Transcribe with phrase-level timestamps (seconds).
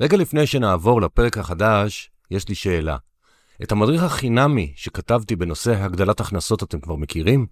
[0.00, 2.96] רגע לפני שנעבור לפרק החדש, יש לי שאלה.
[3.62, 7.46] את המדריך החינמי שכתבתי בנושא הגדלת הכנסות אתם כבר מכירים?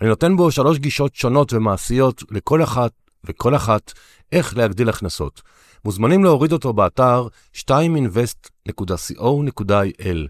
[0.00, 2.92] אני נותן בו שלוש גישות שונות ומעשיות לכל אחת
[3.24, 3.92] וכל אחת
[4.32, 5.42] איך להגדיל הכנסות.
[5.84, 10.28] מוזמנים להוריד אותו באתר 2invest.co.il.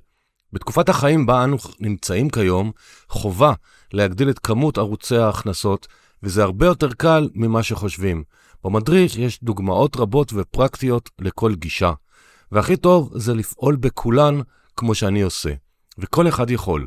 [0.53, 2.73] בתקופת החיים בה אנו נמצאים כיום,
[3.09, 3.53] חובה
[3.93, 5.87] להגדיל את כמות ערוצי ההכנסות,
[6.23, 8.25] וזה הרבה יותר קל ממה שחושבים.
[8.65, 11.93] במדריך יש דוגמאות רבות ופרקטיות לכל גישה,
[12.53, 14.41] והכי טוב זה לפעול בכולן
[14.77, 15.51] כמו שאני עושה,
[15.99, 16.87] וכל אחד יכול.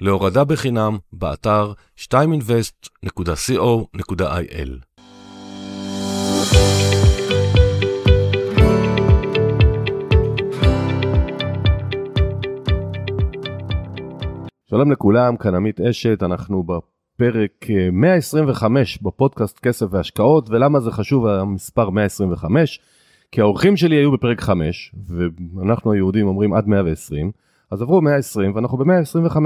[0.00, 4.70] להורדה בחינם באתר 2invest.co.il
[14.70, 16.62] שלום לכולם, כאן עמית אשת, אנחנו
[17.14, 22.80] בפרק 125 אה, בפודקאסט כסף והשקעות, ולמה זה חשוב המספר 125?
[23.32, 24.94] כי האורחים שלי היו בפרק 5,
[25.56, 27.30] ואנחנו היהודים אומרים עד 120,
[27.70, 29.36] אז עברו 120 ואנחנו ב-125.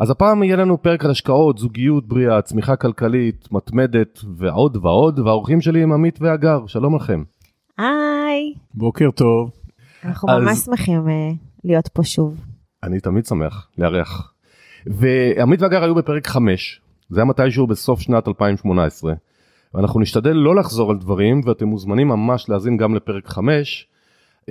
[0.00, 5.60] אז הפעם יהיה לנו פרק על השקעות, זוגיות בריאה, צמיחה כלכלית, מתמדת ועוד ועוד, והאורחים
[5.60, 7.22] שלי הם עמית והגר, שלום לכם.
[7.78, 8.54] היי.
[8.74, 9.50] בוקר טוב.
[10.04, 10.42] אנחנו אז...
[10.42, 12.44] ממש שמחים uh, להיות פה שוב.
[12.82, 14.33] אני תמיד שמח לארח.
[14.86, 19.14] ועמית והגר היו בפרק 5, זה היה מתישהו בסוף שנת 2018.
[19.74, 23.86] ואנחנו נשתדל לא לחזור על דברים, ואתם מוזמנים ממש להאזין גם לפרק 5.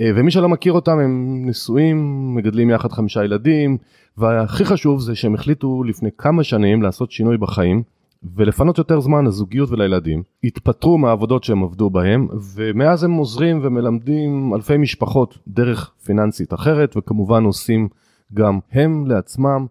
[0.00, 3.76] אה, ומי שלא מכיר אותם הם נשואים, מגדלים יחד חמישה ילדים,
[4.18, 7.82] והכי חשוב זה שהם החליטו לפני כמה שנים לעשות שינוי בחיים,
[8.36, 10.22] ולפנות יותר זמן לזוגיות ולילדים.
[10.44, 17.44] התפטרו מהעבודות שהם עבדו בהם, ומאז הם עוזרים ומלמדים אלפי משפחות דרך פיננסית אחרת, וכמובן
[17.44, 17.88] עושים
[18.34, 19.66] גם הם לעצמם.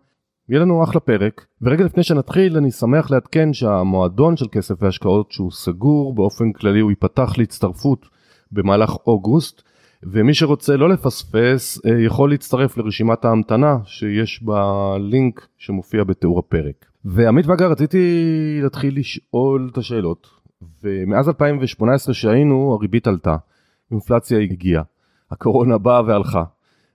[0.54, 5.52] יהיה לנו אחלה פרק, ורגע לפני שנתחיל אני שמח לעדכן שהמועדון של כסף והשקעות שהוא
[5.52, 8.06] סגור, באופן כללי הוא ייפתח להצטרפות
[8.52, 9.62] במהלך אוגוסט,
[10.04, 16.86] ומי שרוצה לא לפספס אה, יכול להצטרף לרשימת ההמתנה שיש בלינק שמופיע בתיאור הפרק.
[17.06, 20.28] ועמית וגר רציתי להתחיל לשאול את השאלות,
[20.84, 23.36] ומאז 2018 שהיינו הריבית עלתה,
[23.92, 24.84] אינפלציה הגיעה,
[25.32, 26.44] הקורונה באה והלכה.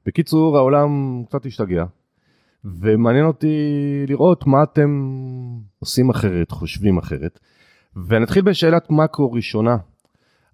[0.06, 1.84] בקיצור העולם קצת השתגע,
[2.64, 3.56] ומעניין אותי
[4.08, 5.12] לראות מה אתם
[5.78, 7.38] עושים אחרת, חושבים אחרת.
[8.06, 9.76] ונתחיל בשאלת מאקרו ראשונה.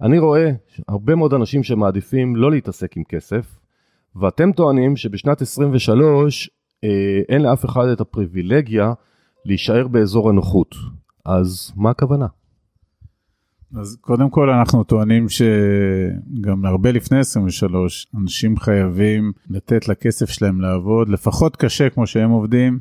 [0.00, 0.50] אני רואה
[0.88, 3.58] הרבה מאוד אנשים שמעדיפים לא להתעסק עם כסף,
[4.16, 6.50] ואתם טוענים שבשנת 23
[6.84, 8.92] אה, אין לאף אחד את הפריבילגיה
[9.44, 10.74] להישאר באזור הנוחות.
[11.24, 12.26] אז מה הכוונה?
[13.76, 21.08] אז קודם כל אנחנו טוענים שגם הרבה לפני 23 אנשים חייבים לתת לכסף שלהם לעבוד
[21.08, 22.78] לפחות קשה כמו שהם עובדים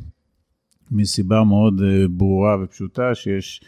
[0.92, 3.62] מסיבה מאוד אה, ברורה ופשוטה שיש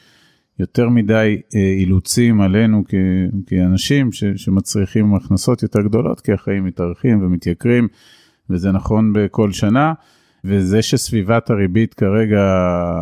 [0.59, 2.83] יותר מדי אה, אילוצים עלינו
[3.47, 7.87] כאנשים שמצריכים הכנסות יותר גדולות כי החיים מתארחים ומתייקרים
[8.49, 9.93] וזה נכון בכל שנה.
[10.47, 12.43] וזה שסביבת הריבית כרגע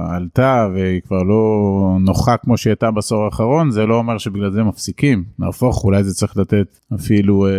[0.09, 4.63] עלתה והיא כבר לא נוחה כמו שהיא הייתה בעשור האחרון, זה לא אומר שבגלל זה
[4.63, 7.51] מפסיקים, נהפוך, אולי זה צריך לתת אפילו אה,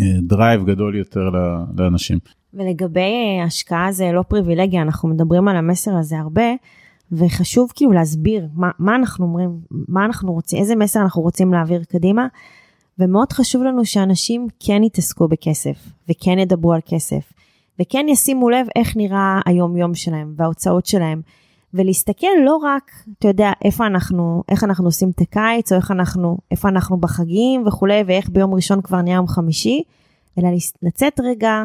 [0.00, 1.30] אה, drive גדול יותר
[1.78, 2.18] לאנשים.
[2.54, 6.52] ולגבי אה, השקעה זה לא פריבילגיה, אנחנו מדברים על המסר הזה הרבה,
[7.12, 11.82] וחשוב כאילו להסביר מה, מה אנחנו אומרים, מה אנחנו רוצים, איזה מסר אנחנו רוצים להעביר
[11.84, 12.26] קדימה.
[12.98, 17.32] ומאוד חשוב לנו שאנשים כן יתעסקו בכסף וכן ידברו על כסף
[17.80, 21.22] וכן ישימו לב איך נראה היום יום שלהם וההוצאות שלהם.
[21.74, 26.38] ולהסתכל לא רק, אתה יודע, איפה אנחנו, איך אנחנו עושים את הקיץ, או איך אנחנו,
[26.50, 29.82] איפה אנחנו בחגים וכולי, ואיך ביום ראשון כבר נהיה יום חמישי,
[30.38, 30.48] אלא
[30.82, 31.64] לצאת רגע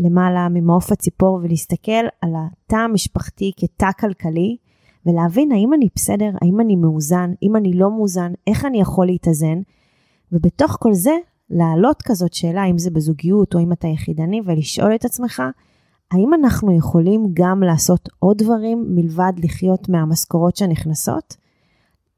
[0.00, 4.56] למעלה ממעוף הציפור ולהסתכל על התא המשפחתי כתא כלכלי,
[5.06, 9.60] ולהבין האם אני בסדר, האם אני מאוזן, אם אני לא מאוזן, איך אני יכול להתאזן,
[10.32, 11.16] ובתוך כל זה
[11.52, 15.42] להעלות כזאת שאלה, אם זה בזוגיות או אם אתה יחידני, ולשאול את עצמך,
[16.12, 21.36] האם אנחנו יכולים גם לעשות עוד דברים מלבד לחיות מהמשכורות שנכנסות?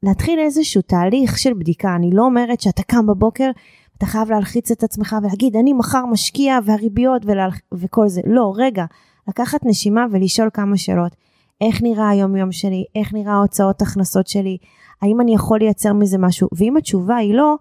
[0.03, 3.51] להתחיל איזשהו תהליך של בדיקה, אני לא אומרת שאתה קם בבוקר,
[3.97, 7.59] אתה חייב להלחיץ את עצמך ולהגיד, אני מחר משקיע והריביות ולהלח...
[7.73, 8.21] וכל זה.
[8.25, 8.85] לא, רגע,
[9.27, 11.15] לקחת נשימה ולשאול כמה שאלות.
[11.61, 12.85] איך נראה היום יום שלי?
[12.95, 14.57] איך נראה ההוצאות הכנסות שלי?
[15.01, 16.49] האם אני יכול לייצר מזה משהו?
[16.57, 17.55] ואם התשובה היא לא,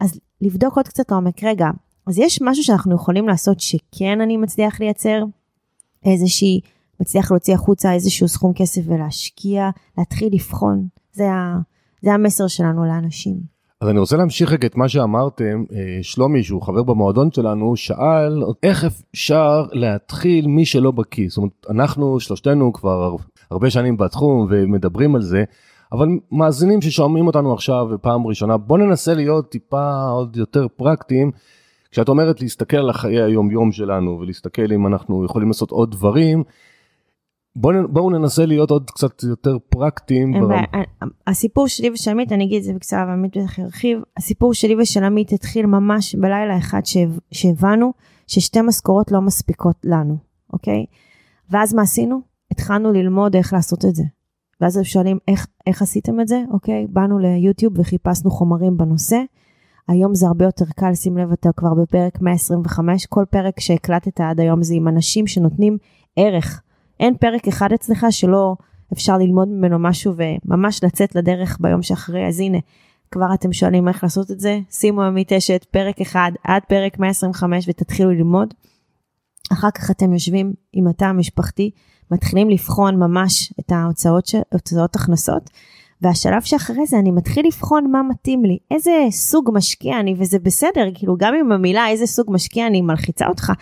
[0.00, 1.44] אז לבדוק עוד קצת לעומק.
[1.44, 1.70] רגע,
[2.06, 5.22] אז יש משהו שאנחנו יכולים לעשות שכן אני מצליח לייצר
[6.04, 6.60] איזושהי,
[7.00, 10.86] מצליח להוציא החוצה איזשהו סכום כסף ולהשקיע, להתחיל לבחון.
[11.12, 11.58] זה, ה,
[12.02, 13.52] זה המסר שלנו לאנשים.
[13.80, 18.42] אז אני רוצה להמשיך רגע את מה שאמרתם, אה, שלומי שהוא חבר במועדון שלנו שאל
[18.62, 23.16] איך אפשר להתחיל מי שלא בקיא, זאת אומרת אנחנו שלושתנו כבר
[23.50, 25.44] הרבה שנים בתחום ומדברים על זה,
[25.92, 31.30] אבל מאזינים ששומעים אותנו עכשיו בפעם ראשונה, בוא ננסה להיות טיפה עוד יותר פרקטיים.
[31.90, 36.42] כשאת אומרת להסתכל על החיי היום יום שלנו ולהסתכל אם אנחנו יכולים לעשות עוד דברים,
[37.56, 40.32] בואו בוא ננסה להיות עוד קצת יותר פרקטיים.
[40.32, 40.62] ברמה.
[41.26, 45.04] הסיפור שלי ושל עמית, אני אגיד את זה בקצרה ועמית בטח ירחיב, הסיפור שלי ושל
[45.04, 46.80] עמית התחיל ממש בלילה אחד
[47.32, 47.92] שהבנו
[48.26, 50.16] ששתי משכורות לא מספיקות לנו,
[50.52, 50.84] אוקיי?
[51.50, 52.20] ואז מה עשינו?
[52.50, 54.02] התחלנו ללמוד איך לעשות את זה.
[54.62, 56.86] ואז הם שואלים איך, איך עשיתם את זה, אוקיי?
[56.90, 59.22] באנו ליוטיוב וחיפשנו חומרים בנושא.
[59.88, 64.40] היום זה הרבה יותר קל, שים לב, אתה כבר בפרק 125, כל פרק שהקלטת עד
[64.40, 65.78] היום זה עם אנשים שנותנים
[66.16, 66.62] ערך.
[67.00, 68.56] אין פרק אחד אצלך שלא
[68.92, 72.58] אפשר ללמוד ממנו משהו וממש לצאת לדרך ביום שאחרי, אז הנה,
[73.10, 77.64] כבר אתם שואלים איך לעשות את זה, שימו עמית אשת, פרק אחד עד פרק 125
[77.68, 78.54] ותתחילו ללמוד.
[79.52, 81.70] אחר כך אתם יושבים עם התא המשפחתי,
[82.10, 84.34] מתחילים לבחון ממש את ההוצאות, ש...
[84.52, 85.50] הוצאות הכנסות,
[86.02, 90.88] והשלב שאחרי זה אני מתחיל לבחון מה מתאים לי, איזה סוג משקיע אני, וזה בסדר,
[90.94, 93.52] כאילו גם עם המילה איזה סוג משקיע אני מלחיצה אותך,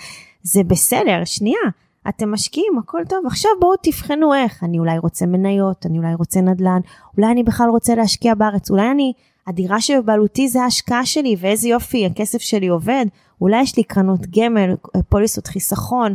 [0.42, 1.60] זה בסדר, שנייה,
[2.08, 6.40] אתם משקיעים, הכל טוב, עכשיו בואו תבחנו איך, אני אולי רוצה מניות, אני אולי רוצה
[6.40, 6.80] נדל"ן,
[7.18, 9.12] אולי אני בכלל רוצה להשקיע בארץ, אולי אני,
[9.50, 13.06] הדירה שבבעלותי זה ההשקעה שלי, ואיזה יופי, הכסף שלי עובד,
[13.40, 14.74] אולי יש לי קרנות גמל,
[15.08, 16.14] פוליסות חיסכון,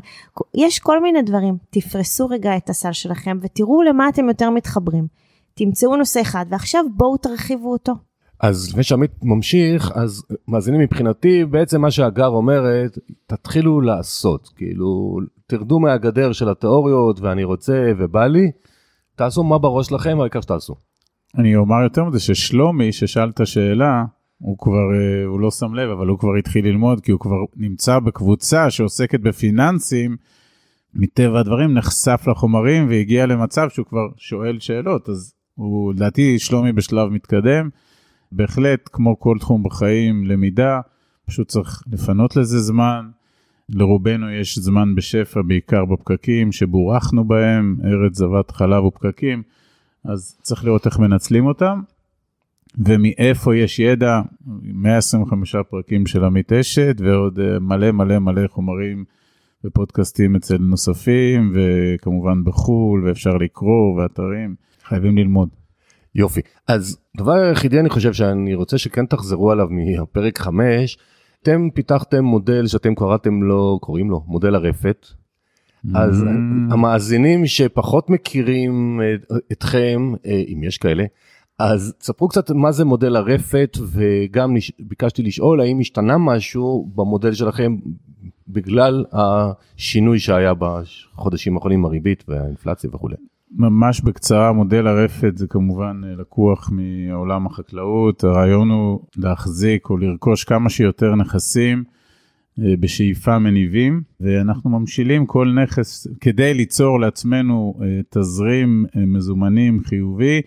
[0.55, 5.07] יש כל מיני דברים, תפרסו רגע את הסל שלכם ותראו למה אתם יותר מתחברים.
[5.53, 7.93] תמצאו נושא אחד ועכשיו בואו תרחיבו אותו.
[8.39, 12.97] אז לפני שעמית ממשיך, אז מאזינים מבחינתי, בעצם מה שהגר אומרת,
[13.27, 18.51] תתחילו לעשות, כאילו, תרדו מהגדר של התיאוריות ואני רוצה ובא לי,
[19.15, 20.75] תעשו מה בראש לכם, העיקר שתעשו.
[21.37, 24.05] אני אומר יותר מזה ששלומי, ששאל את השאלה,
[24.37, 27.37] הוא כבר, אה, הוא לא שם לב, אבל הוא כבר התחיל ללמוד, כי הוא כבר
[27.55, 30.17] נמצא בקבוצה שעוסקת בפיננסים,
[30.93, 37.09] מטבע הדברים נחשף לחומרים והגיע למצב שהוא כבר שואל שאלות, אז הוא, לדעתי, שלומי בשלב
[37.09, 37.69] מתקדם.
[38.31, 40.79] בהחלט, כמו כל תחום בחיים, למידה,
[41.25, 43.09] פשוט צריך לפנות לזה זמן.
[43.69, 49.43] לרובנו יש זמן בשפע, בעיקר בפקקים שבורכנו בהם, ארץ זבת חלב ופקקים,
[50.05, 51.81] אז צריך לראות איך מנצלים אותם.
[52.77, 59.05] ומאיפה יש ידע, 125 פרקים של עמית אשת ועוד אה, מלא מלא מלא חומרים
[59.65, 65.49] ופודקאסטים אצל נוספים וכמובן בחו"ל ואפשר לקרוא ואתרים, חייבים ללמוד.
[66.15, 70.97] יופי, אז דבר היחידי אני חושב שאני רוצה שכן תחזרו עליו מהפרק 5,
[71.43, 75.07] אתם פיתחתם מודל שאתם קראתם לו, קוראים לו מודל הרפת.
[75.93, 76.73] אז mm.
[76.73, 79.01] המאזינים שפחות מכירים
[79.51, 81.03] אתכם, אה, אם יש כאלה,
[81.59, 87.75] אז תספרו קצת מה זה מודל הרפת וגם ביקשתי לשאול האם השתנה משהו במודל שלכם
[88.47, 93.15] בגלל השינוי שהיה בחודשים האחרונים הריבית והאינפלציה וכולי.
[93.57, 100.43] ממש בקצרה, מודל הרפת זה כמובן אה, לקוח מעולם החקלאות, הרעיון הוא להחזיק או לרכוש
[100.43, 101.94] כמה שיותר נכסים אה,
[102.57, 110.41] בשאיפה מניבים, ואנחנו ממשילים כל נכס כדי ליצור לעצמנו אה, תזרים מזומנים חיובי.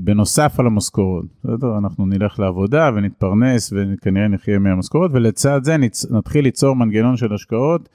[0.00, 1.78] בנוסף על המשכורות, בסדר?
[1.78, 5.76] אנחנו נלך לעבודה ונתפרנס וכנראה נחיה מהמשכורות, ולצד זה
[6.10, 7.88] נתחיל ליצור מנגנון של השקעות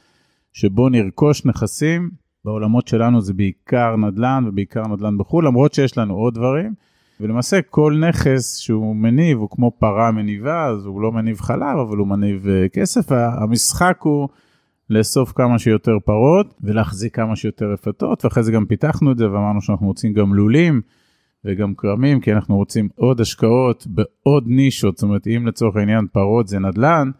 [0.54, 2.09] שבו נרכוש נכסים
[2.45, 6.74] בעולמות שלנו זה בעיקר נדל"ן ובעיקר נדל"ן בחו"ל, למרות שיש לנו עוד דברים.
[7.19, 11.97] ולמעשה כל נכס שהוא מניב הוא כמו פרה מניבה, אז הוא לא מניב חלב, אבל
[11.97, 13.11] הוא מניב uh, כסף.
[13.11, 14.30] המשחק הוא
[14.89, 19.61] לאסוף כמה שיותר פרות ולהחזיק כמה שיותר רפתות, ואחרי זה גם פיתחנו את זה ואמרנו
[19.61, 20.81] שאנחנו רוצים גם לולים
[21.45, 26.47] וגם כרמים, כי אנחנו רוצים עוד השקעות בעוד נישות, זאת אומרת, אם לצורך העניין פרות
[26.47, 27.11] זה נדל"ן,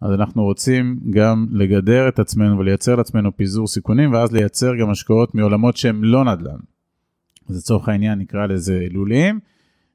[0.00, 5.34] אז אנחנו רוצים גם לגדר את עצמנו ולייצר לעצמנו פיזור סיכונים, ואז לייצר גם השקעות
[5.34, 6.58] מעולמות שהם לא נדל"ן.
[7.50, 9.38] אז לצורך העניין נקרא לזה לולים,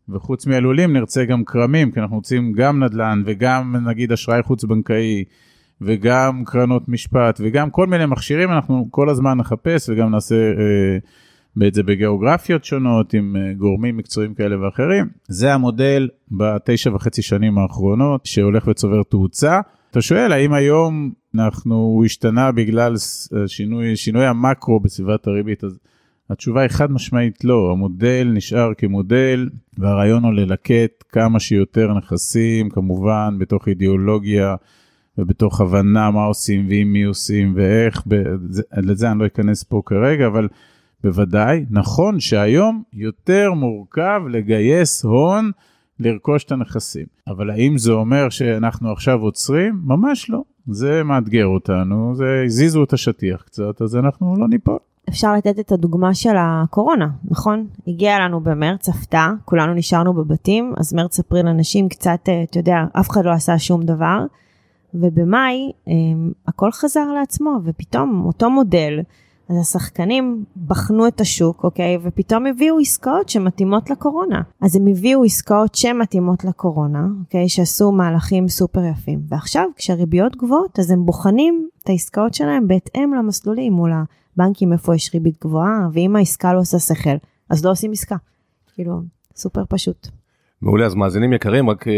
[0.10, 5.24] וחוץ מהלולים נרצה גם כרמים, כי אנחנו רוצים גם נדל"ן וגם נגיד אשראי חוץ-בנקאי,
[5.82, 11.74] וגם קרנות משפט, וגם כל מיני מכשירים, אנחנו כל הזמן נחפש וגם נעשה אה, את
[11.74, 15.06] זה בגיאוגרפיות שונות עם אה, גורמים מקצועיים כאלה ואחרים.
[15.28, 19.60] זה המודל בתשע וחצי שנים האחרונות שהולך וצובר תאוצה.
[19.92, 22.96] אתה שואל האם היום אנחנו, הוא השתנה בגלל
[23.48, 25.80] שינוי, שינוי המקרו בסביבת הריבית, אז
[26.30, 33.36] התשובה היא חד משמעית לא, המודל נשאר כמודל והרעיון הוא ללקט כמה שיותר נכסים, כמובן
[33.40, 34.56] בתוך אידיאולוגיה
[35.18, 40.28] ובתוך הבנה מה עושים ועם מי עושים ואיך, בזה, לזה אני לא אכנס פה כרגע,
[40.28, 40.48] אבל
[41.04, 45.52] בוודאי, נכון שהיום יותר מורכב לגייס הון.
[46.00, 47.06] לרכוש את הנכסים.
[47.28, 49.82] אבל האם זה אומר שאנחנו עכשיו עוצרים?
[49.84, 50.44] ממש לא.
[50.68, 54.80] זה מאתגר אותנו, זה הזיזו את השטיח קצת, אז אנחנו לא ניפול.
[55.10, 57.68] אפשר לתת את הדוגמה של הקורונה, נכון?
[57.88, 62.78] הגיע לנו במרץ הפתעה, כולנו נשארנו בבתים, אז מרץ אפריל אנשים קצת, אה, אתה יודע,
[63.00, 64.26] אף אחד לא עשה שום דבר,
[64.94, 69.00] ובמאי הם, הכל חזר לעצמו, ופתאום אותו מודל,
[69.50, 71.98] אז השחקנים בחנו את השוק, אוקיי?
[72.04, 74.42] ופתאום הביאו עסקאות שמתאימות לקורונה.
[74.62, 77.50] אז הם הביאו עסקאות שמתאימות לקורונה, אוקיי?
[77.50, 79.20] שעשו מהלכים סופר יפים.
[79.30, 83.92] ועכשיו, כשהריביות גבוהות, אז הם בוחנים את העסקאות שלהם בהתאם למסלולים מול
[84.38, 87.10] הבנקים איפה יש ריבית גבוהה, ואם העסקה לא עושה שכל,
[87.50, 88.16] אז לא עושים עסקה.
[88.74, 89.02] כאילו,
[89.36, 90.08] סופר פשוט.
[90.62, 91.94] מעולה, אז מאזינים יקרים, רק אה,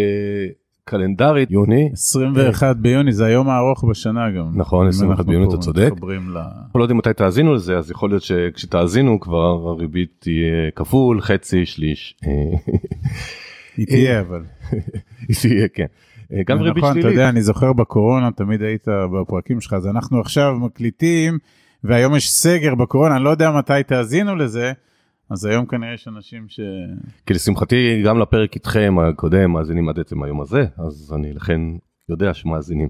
[0.86, 1.90] קלנדרית, יוני.
[1.94, 4.52] 21 ביוני זה היום הארוך בשנה גם.
[4.56, 5.90] נכון, אם 21 אנחנו ביוני, אתה צודק.
[5.92, 9.38] מתחברים ל- אנחנו לא יודעים מתי תאזינו לזה, אז יכול להיות שכשתאזינו כבר
[9.70, 12.16] הריבית תהיה כפול, חצי, שליש.
[13.78, 14.44] היא תהיה אבל.
[15.28, 15.86] היא תהיה, כן.
[16.34, 17.18] אה, גם ריבית נכון, אתה שלילית.
[17.18, 21.38] יודע, אני זוכר בקורונה, תמיד היית בפרקים שלך, אז אנחנו עכשיו מקליטים,
[21.84, 24.72] והיום יש סגר בקורונה, אני לא יודע מתי תאזינו לזה,
[25.30, 26.60] אז היום כנראה יש אנשים ש...
[27.26, 31.62] כי לשמחתי גם לפרק איתכם הקודם מאזינים עד עצם היום הזה, אז אני לכן
[32.10, 32.88] יודע שמאזינים.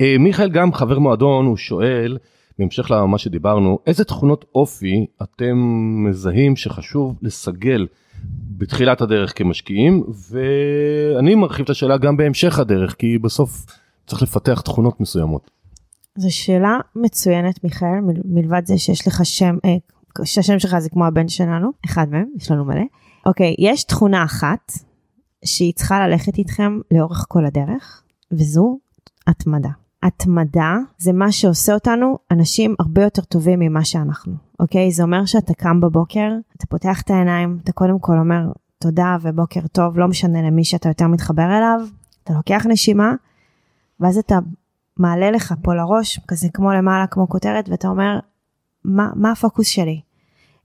[0.00, 2.18] אה, מיכאל גם חבר מועדון, הוא שואל,
[2.58, 5.56] בהמשך למה שדיברנו, איזה תכונות אופי אתם
[6.06, 7.86] מזהים שחשוב לסגל
[8.58, 13.66] בתחילת הדרך כמשקיעים, ואני מרחיב את השאלה גם בהמשך הדרך, כי בסוף
[14.06, 15.50] צריך לפתח תכונות מסוימות.
[16.16, 19.76] זו שאלה מצוינת, מיכאל, מל- מלבד זה שיש לך שם, אה,
[20.24, 22.82] שהשם שלך זה כמו הבן שלנו, אחד מהם, יש לנו מלא.
[23.26, 24.72] אוקיי, יש תכונה אחת
[25.44, 28.02] שהיא צריכה ללכת איתכם לאורך כל הדרך,
[28.32, 28.78] וזו
[29.26, 29.70] התמדה.
[30.02, 34.92] התמדה זה מה שעושה אותנו אנשים הרבה יותר טובים ממה שאנחנו, אוקיי?
[34.92, 39.60] זה אומר שאתה קם בבוקר, אתה פותח את העיניים, אתה קודם כל אומר תודה ובוקר
[39.72, 41.80] טוב, לא משנה למי שאתה יותר מתחבר אליו,
[42.24, 43.14] אתה לוקח נשימה,
[44.00, 44.38] ואז אתה
[45.00, 48.18] מעלה לך פה לראש, כזה כמו למעלה, כמו כותרת, ואתה אומר,
[48.84, 50.00] מה, מה הפוקוס שלי?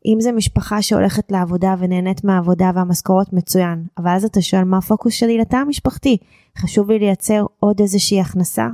[0.06, 5.14] אם זה משפחה שהולכת לעבודה ונהנית מהעבודה והמשכורות מצוין, אבל אז אתה שואל מה הפוקוס
[5.14, 6.18] שלי לתא המשפחתי?
[6.58, 8.68] חשוב לי לייצר עוד איזושהי הכנסה?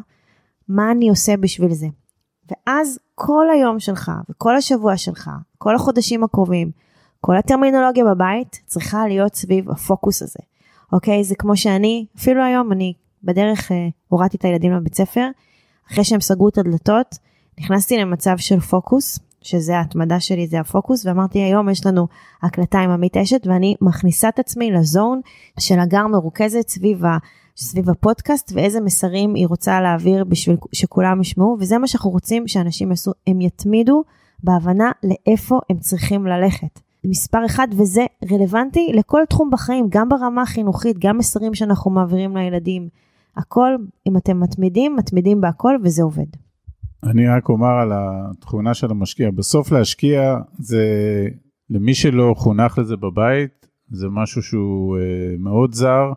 [0.68, 1.88] מה אני עושה בשביל זה?
[2.52, 6.72] ואז כל היום שלך וכל השבוע שלך, כל החודשים הקרובים,
[7.22, 10.40] כל הטרמינולוגיה בבית צריכה להיות סביב הפוקוס הזה.
[10.94, 11.24] אוקיי?
[11.24, 15.28] זה כמו שאני, אפילו היום אני בדרך אה, הורדתי את הילדים לבית ספר,
[15.92, 17.18] אחרי שהם סגרו את הדלתות,
[17.60, 22.08] נכנסתי למצב של פוקוס, שזה ההתמדה שלי, זה הפוקוס, ואמרתי היום יש לנו
[22.44, 25.22] הקלטה עם עמית אשת, ואני מכניסה את עצמי לזון
[25.60, 27.18] של הגר מרוכזת סביב, ה,
[27.58, 32.90] סביב הפודקאסט, ואיזה מסרים היא רוצה להעביר בשביל שכולם ישמעו, וזה מה שאנחנו רוצים שאנשים
[32.90, 34.04] יעשו, הם יתמידו
[34.44, 36.80] בהבנה לאיפה הם צריכים ללכת.
[37.04, 42.90] מספר אחד, וזה רלוונטי לכל תחום בחיים, גם ברמה החינוכית, גם מסרים שאנחנו מעבירים לילדים.
[43.38, 43.76] הכל,
[44.08, 46.26] אם אתם מתמידים, מתמידים בהכל וזה עובד.
[47.04, 50.86] אני רק אומר על התכונה של המשקיע, בסוף להשקיע זה,
[51.70, 56.12] למי שלא חונך לזה בבית, זה משהו שהוא אה, מאוד זר,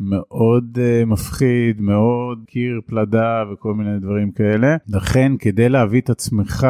[0.00, 4.76] מאוד אה, מפחיד, מאוד קיר פלדה וכל מיני דברים כאלה.
[4.88, 6.66] לכן כדי להביא את עצמך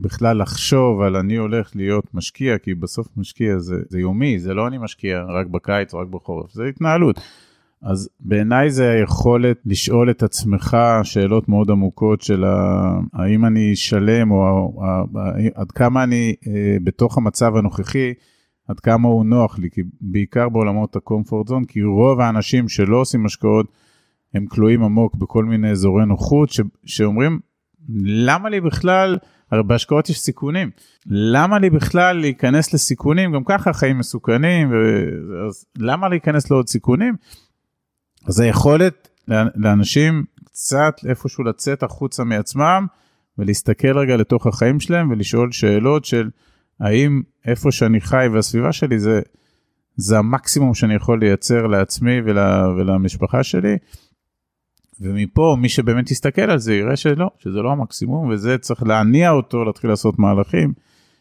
[0.00, 4.66] בכלל לחשוב על אני הולך להיות משקיע, כי בסוף משקיע זה, זה יומי, זה לא
[4.66, 7.20] אני משקיע רק בקיץ או רק בחורף, זה התנהלות.
[7.82, 12.44] אז בעיניי זה היכולת לשאול את עצמך שאלות מאוד עמוקות של
[13.12, 14.72] האם אני שלם או
[15.54, 18.12] עד כמה אני אה, בתוך המצב הנוכחי,
[18.68, 23.26] עד כמה הוא נוח לי, כי בעיקר בעולמות הקומפורט זון, כי רוב האנשים שלא עושים
[23.26, 23.72] השקעות,
[24.34, 27.38] הם כלואים עמוק בכל מיני אזורי נוחות, ש- שאומרים,
[28.04, 29.18] למה לי בכלל,
[29.50, 30.70] הרי בהשקעות יש סיכונים,
[31.06, 37.14] למה לי בכלל להיכנס לסיכונים, גם ככה החיים מסוכנים, ו- אז למה להיכנס לעוד סיכונים?
[38.26, 39.08] אז היכולת
[39.54, 42.86] לאנשים קצת איפשהו לצאת החוצה מעצמם
[43.38, 46.30] ולהסתכל רגע לתוך החיים שלהם ולשאול שאלות של
[46.80, 49.20] האם איפה שאני חי והסביבה שלי זה,
[49.96, 52.38] זה המקסימום שאני יכול לייצר לעצמי ול,
[52.78, 53.76] ולמשפחה שלי.
[55.00, 59.64] ומפה מי שבאמת יסתכל על זה יראה שלא, שזה לא המקסימום וזה צריך להניע אותו
[59.64, 60.72] להתחיל לעשות מהלכים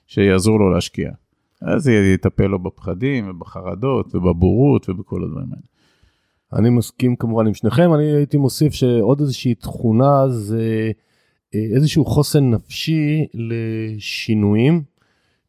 [0.07, 1.11] שיעזרו לו להשקיע.
[1.61, 5.74] אז זה יטפל לו בפחדים ובחרדות ובבורות ובכל הדברים האלה.
[6.55, 10.91] אני מסכים כמובן עם שניכם, אני הייתי מוסיף שעוד איזושהי תכונה זה
[11.55, 14.83] אה, איזשהו חוסן נפשי לשינויים,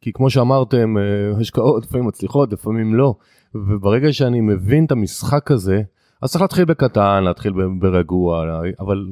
[0.01, 3.15] כי כמו שאמרתם, אה, השקעות לפעמים מצליחות, לפעמים לא,
[3.55, 5.81] וברגע שאני מבין את המשחק הזה,
[6.21, 8.45] אז צריך להתחיל בקטן, להתחיל ברגוע,
[8.79, 9.05] אבל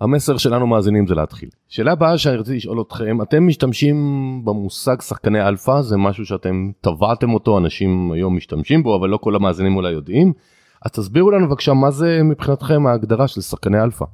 [0.00, 1.48] המסר שלנו מאזינים זה להתחיל.
[1.68, 3.96] שאלה הבאה שאני רציתי לשאול אתכם, אתם משתמשים
[4.44, 9.36] במושג שחקני אלפא, זה משהו שאתם טבעתם אותו, אנשים היום משתמשים בו, אבל לא כל
[9.36, 10.32] המאזינים אולי יודעים.
[10.84, 14.04] אז תסבירו לנו בבקשה מה זה מבחינתכם ההגדרה של שחקני אלפא.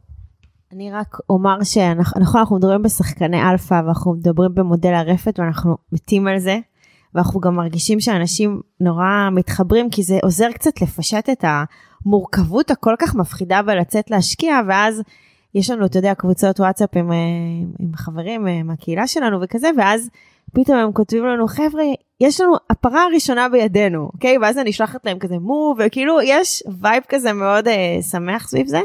[0.72, 6.26] אני רק אומר שאנחנו נכון, אנחנו מדברים בשחקני אלפא ואנחנו מדברים במודל הרפת ואנחנו מתים
[6.26, 6.58] על זה.
[7.14, 11.44] ואנחנו גם מרגישים שאנשים נורא מתחברים כי זה עוזר קצת לפשט את
[12.04, 15.02] המורכבות הכל כך מפחידה בלצאת להשקיע ואז
[15.56, 17.16] יש לנו אתה יודע קבוצות וואטסאפ עם, אה,
[17.78, 20.10] עם חברים אה, מהקהילה שלנו וכזה ואז
[20.54, 21.84] פתאום הם כותבים לנו חבר'ה
[22.20, 24.38] יש לנו הפרה הראשונה בידינו אוקיי?
[24.38, 28.80] ואז אני שולחת להם כזה מו וכאילו יש vibe כזה מאוד אה, שמח סביב זה.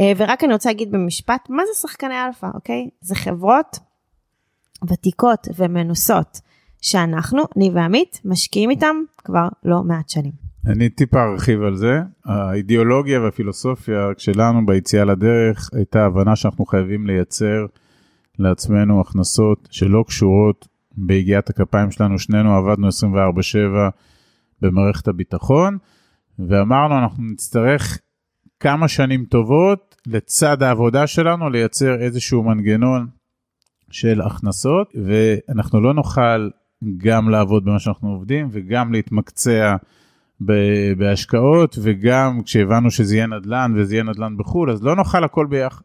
[0.00, 2.88] אה, ורק אני רוצה להגיד במשפט מה זה שחקני אלפא אוקיי?
[3.00, 3.78] זה חברות
[4.88, 6.40] ותיקות ומנוסות
[6.82, 10.45] שאנחנו, אני ועמית, משקיעים איתם כבר לא מעט שנים.
[10.66, 12.00] אני טיפה ארחיב על זה.
[12.24, 17.66] האידיאולוגיה והפילוסופיה שלנו ביציאה לדרך הייתה הבנה שאנחנו חייבים לייצר
[18.38, 22.18] לעצמנו הכנסות שלא קשורות ביגיעת הכפיים שלנו.
[22.18, 23.90] שנינו עבדנו 24/7
[24.62, 25.78] במערכת הביטחון,
[26.38, 27.98] ואמרנו אנחנו נצטרך
[28.60, 33.06] כמה שנים טובות לצד העבודה שלנו לייצר איזשהו מנגנון
[33.90, 36.50] של הכנסות, ואנחנו לא נוכל
[36.96, 39.76] גם לעבוד במה שאנחנו עובדים וגם להתמקצע
[40.96, 45.82] בהשקעות וגם כשהבנו שזה יהיה נדל"ן וזה יהיה נדל"ן בחו"ל אז לא נאכל הכל ביחד.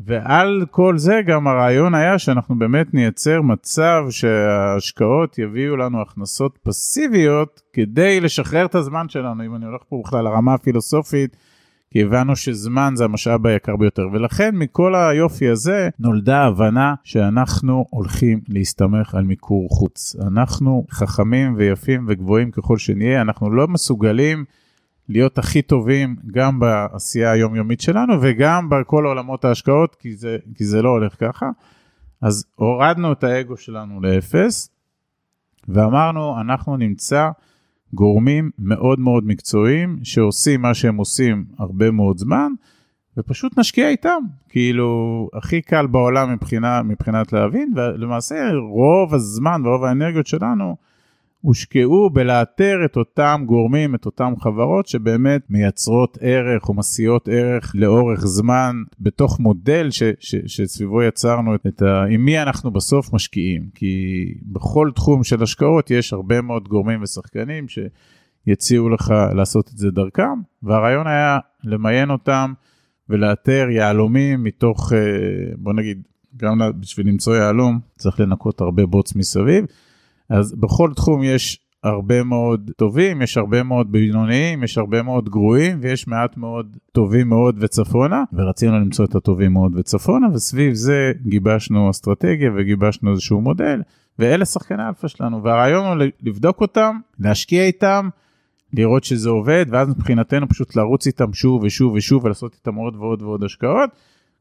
[0.00, 7.62] ועל כל זה גם הרעיון היה שאנחנו באמת נייצר מצב שההשקעות יביאו לנו הכנסות פסיביות
[7.72, 11.36] כדי לשחרר את הזמן שלנו אם אני הולך פה בכלל לרמה הפילוסופית
[11.92, 18.40] כי הבנו שזמן זה המשאב היקר ביותר, ולכן מכל היופי הזה נולדה ההבנה שאנחנו הולכים
[18.48, 20.16] להסתמך על מיקור חוץ.
[20.26, 24.44] אנחנו חכמים ויפים וגבוהים ככל שנהיה, אנחנו לא מסוגלים
[25.08, 30.82] להיות הכי טובים גם בעשייה היומיומית שלנו וגם בכל עולמות ההשקעות, כי זה, כי זה
[30.82, 31.50] לא הולך ככה.
[32.22, 34.70] אז הורדנו את האגו שלנו לאפס,
[35.68, 37.28] ואמרנו, אנחנו נמצא
[37.92, 42.52] גורמים מאוד מאוד מקצועיים שעושים מה שהם עושים הרבה מאוד זמן
[43.16, 44.18] ופשוט נשקיע איתם.
[44.48, 50.76] כאילו הכי קל בעולם מבחינה מבחינת להבין ולמעשה רוב הזמן ורוב האנרגיות שלנו
[51.40, 58.20] הושקעו בלאתר את אותם גורמים, את אותם חברות שבאמת מייצרות ערך או מסיעות ערך לאורך
[58.26, 62.04] זמן בתוך מודל ש, ש, שסביבו יצרנו את, את ה...
[62.10, 63.62] עם מי אנחנו בסוף משקיעים.
[63.74, 69.90] כי בכל תחום של השקעות יש הרבה מאוד גורמים ושחקנים שיציעו לך לעשות את זה
[69.90, 72.52] דרכם, והרעיון היה למיין אותם
[73.08, 74.98] ולאתר יהלומים מתוך, אה,
[75.56, 76.02] בוא נגיד,
[76.36, 79.64] גם בשביל למצוא יהלום צריך לנקות הרבה בוץ מסביב.
[80.30, 85.78] אז בכל תחום יש הרבה מאוד טובים, יש הרבה מאוד בינוניים, יש הרבה מאוד גרועים
[85.80, 91.90] ויש מעט מאוד טובים מאוד וצפונה, ורצינו למצוא את הטובים מאוד וצפונה, וסביב זה גיבשנו
[91.90, 93.82] אסטרטגיה וגיבשנו איזשהו מודל,
[94.18, 98.08] ואלה שחקני אלפא שלנו, והרעיון הוא לבדוק אותם, להשקיע איתם,
[98.72, 103.22] לראות שזה עובד, ואז מבחינתנו פשוט לרוץ איתם שוב ושוב ושוב ולעשות איתם עוד ועוד
[103.22, 103.90] ועוד השקעות.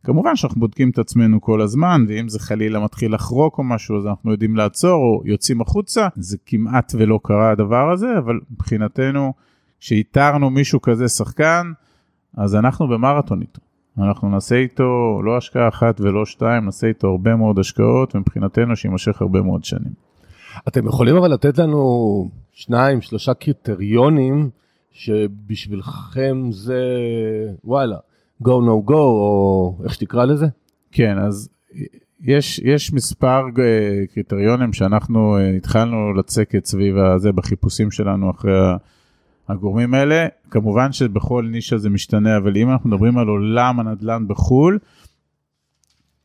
[0.03, 4.05] כמובן שאנחנו בודקים את עצמנו כל הזמן, ואם זה חלילה מתחיל לחרוק או משהו, אז
[4.05, 6.07] אנחנו יודעים לעצור או יוצאים החוצה.
[6.15, 9.33] זה כמעט ולא קרה הדבר הזה, אבל מבחינתנו,
[9.79, 11.71] כשאיתרנו מישהו כזה שחקן,
[12.37, 13.61] אז אנחנו במרתון איתו.
[13.97, 19.21] אנחנו נעשה איתו לא השקעה אחת ולא שתיים, נעשה איתו הרבה מאוד השקעות, ומבחינתנו שיימשך
[19.21, 19.93] הרבה מאוד שנים.
[20.67, 24.49] אתם יכולים אבל לתת לנו שניים, שלושה קריטריונים
[24.91, 26.83] שבשבילכם זה
[27.63, 27.97] וואלה,
[28.43, 30.45] go no go או איך שתקרא לזה?
[30.91, 31.49] כן אז
[32.21, 38.59] יש יש מספר אה, קריטריונים שאנחנו אה, התחלנו לצקת סביב הזה בחיפושים שלנו אחרי
[39.49, 44.79] הגורמים האלה כמובן שבכל נישה זה משתנה אבל אם אנחנו מדברים על עולם הנדל"ן בחו"ל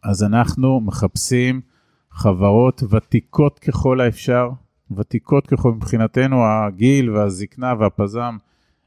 [0.03, 1.61] אז אנחנו מחפשים
[2.11, 4.51] חברות ותיקות ככל האפשר
[4.97, 8.37] ותיקות ככל מבחינתנו הגיל והזקנה והפזם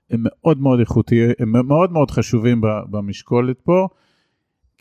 [0.09, 3.87] הם מאוד מאוד איכותיים, הם מאוד מאוד חשובים במשקולת פה.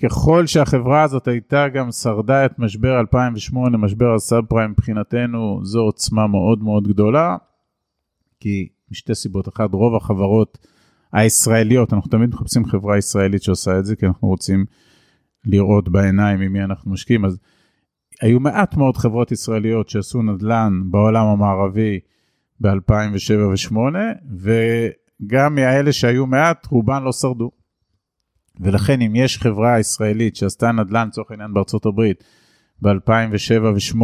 [0.03, 6.27] ככל שהחברה הזאת הייתה גם שרדה את משבר 2008, משבר הסאב פריים מבחינתנו, זו עוצמה
[6.27, 7.37] מאוד מאוד גדולה,
[8.41, 10.59] כי משתי סיבות, אחת, רוב החברות
[11.13, 14.65] הישראליות, אנחנו תמיד מחפשים חברה ישראלית שעושה את זה, כי אנחנו רוצים
[15.45, 17.39] לראות בעיניים עם מי אנחנו משקיעים, אז
[18.23, 22.01] היו מעט מאוד חברות ישראליות שעשו נדל"ן בעולם המערבי
[22.61, 23.77] ב-2007 ו-2008,
[25.27, 27.51] גם מהאלה שהיו מעט, רובן לא שרדו.
[28.61, 32.25] ולכן אם יש חברה ישראלית שעשתה נדל"ן לצורך העניין בארצות הברית
[32.83, 34.03] ב-2007 ו-2008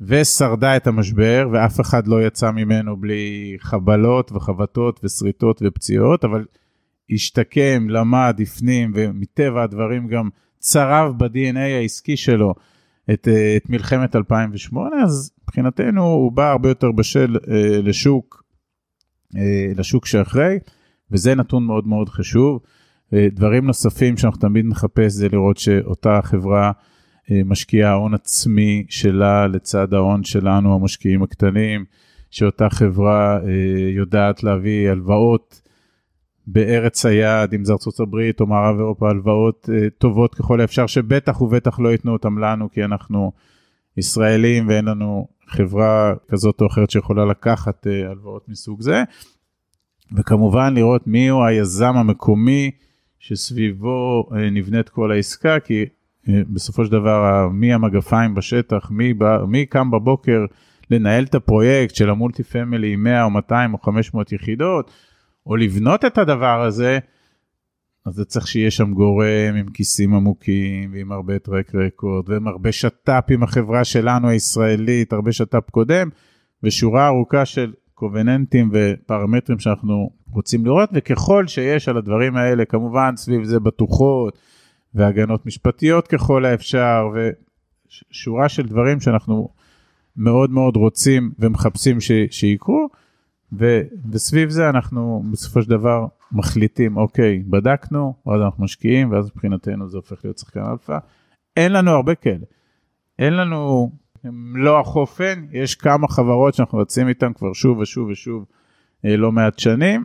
[0.00, 6.44] ושרדה את המשבר ואף אחד לא יצא ממנו בלי חבלות וחבטות ושריטות ופציעות, אבל
[7.10, 12.54] השתקם, למד, הפנים ומטבע הדברים גם צרב ב-DNA העסקי שלו
[13.12, 18.47] את, את מלחמת 2008, אז מבחינתנו הוא בא הרבה יותר בשל אה, לשוק אה,
[19.76, 20.58] לשוק שאחרי,
[21.10, 22.60] וזה נתון מאוד מאוד חשוב.
[23.14, 26.72] אה, דברים נוספים שאנחנו תמיד נחפש זה לראות שאותה חברה
[27.30, 31.84] אה, משקיעה הון עצמי שלה לצד ההון שלנו, המשקיעים הקטנים,
[32.30, 35.62] שאותה חברה אה, יודעת להביא הלוואות
[36.46, 41.88] בארץ היעד, אם זה הברית או מערב אירופה, הלוואות טובות ככל האפשר, שבטח ובטח לא
[41.88, 43.32] ייתנו אותם לנו, כי אנחנו
[43.96, 49.02] ישראלים ואין לנו חברה כזאת או אחרת שיכולה לקחת הלוואות מסוג זה.
[50.16, 52.70] וכמובן לראות מי הוא היזם המקומי
[53.18, 55.84] שסביבו אה, נבנית כל העסקה, כי
[56.28, 60.44] אה, בסופו של דבר מי המגפיים בשטח, מי, בא, מי קם בבוקר
[60.90, 64.90] לנהל את הפרויקט של המולטי פמילי עם 100 או 200 או 500 יחידות,
[65.46, 66.98] או לבנות את הדבר הזה,
[68.08, 72.72] אז זה צריך שיהיה שם גורם עם כיסים עמוקים ועם הרבה טרק רקורד ועם הרבה
[72.72, 76.08] שת"פ עם החברה שלנו הישראלית, הרבה שת"פ קודם,
[76.62, 83.44] ושורה ארוכה של קובננטים ופרמטרים שאנחנו רוצים לראות, וככל שיש על הדברים האלה, כמובן סביב
[83.44, 84.38] זה בטוחות
[84.94, 89.48] והגנות משפטיות ככל האפשר, ושורה של דברים שאנחנו
[90.16, 92.88] מאוד מאוד רוצים ומחפשים ש, שיקרו,
[93.58, 93.80] ו,
[94.12, 99.96] וסביב זה אנחנו בסופו של דבר מחליטים, אוקיי, בדקנו, ואז אנחנו משקיעים, ואז מבחינתנו זה
[99.96, 100.98] הופך להיות שחקן אלפא.
[101.56, 102.44] אין לנו הרבה כאלה.
[103.18, 103.90] אין לנו
[104.54, 108.44] לא החופן, יש כמה חברות שאנחנו רצים איתן כבר שוב ושוב ושוב
[109.04, 110.04] אה, לא מעט שנים,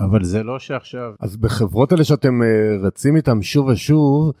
[0.00, 1.12] אבל זה לא שעכשיו...
[1.20, 4.32] אז בחברות האלה שאתם אה, רצים איתן שוב ושוב,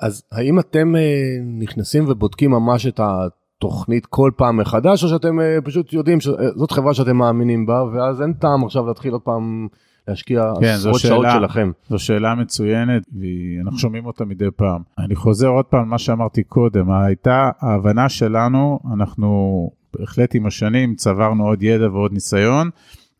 [0.00, 3.00] אז האם אתם אה, נכנסים ובודקים ממש את
[3.64, 8.32] התוכנית כל פעם מחדש, או שאתם פשוט יודעים שזאת חברה שאתם מאמינים בה, ואז אין
[8.32, 9.68] טעם עכשיו להתחיל עוד פעם
[10.08, 11.70] להשקיע כן, עשרות שעות שלכם.
[11.88, 14.82] זו שאלה מצוינת ואנחנו שומעים אותה מדי פעם.
[14.98, 21.46] אני חוזר עוד פעם מה שאמרתי קודם, הייתה ההבנה שלנו, אנחנו בהחלט עם השנים צברנו
[21.46, 22.70] עוד ידע ועוד ניסיון.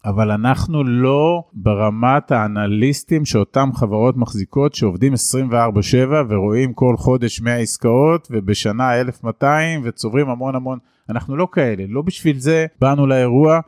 [0.05, 5.55] אבל אנחנו לא ברמת האנליסטים שאותם חברות מחזיקות שעובדים 24/7
[6.29, 12.39] ורואים כל חודש 100 עסקאות ובשנה 1,200 וצוברים המון המון, אנחנו לא כאלה, לא בשביל
[12.39, 13.61] זה באנו לאירוע.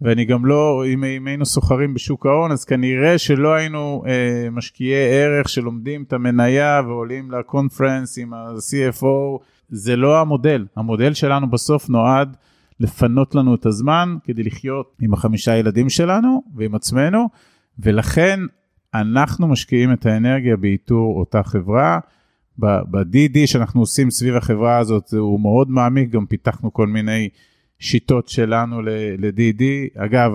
[0.00, 5.22] ואני גם לא, אם, אם היינו סוחרים בשוק ההון, אז כנראה שלא היינו אה, משקיעי
[5.22, 10.66] ערך שלומדים את המניה ועולים לקונפרנס עם ה-CFO, זה לא המודל.
[10.76, 12.36] המודל שלנו בסוף נועד
[12.80, 17.28] לפנות לנו את הזמן כדי לחיות עם החמישה ילדים שלנו ועם עצמנו,
[17.78, 18.40] ולכן
[18.94, 21.98] אנחנו משקיעים את האנרגיה באיתור אותה חברה.
[22.58, 27.28] ב-DD שאנחנו עושים סביב החברה הזאת הוא מאוד מעמיק, גם פיתחנו כל מיני
[27.78, 29.62] שיטות שלנו ל-DD.
[29.96, 30.32] אגב,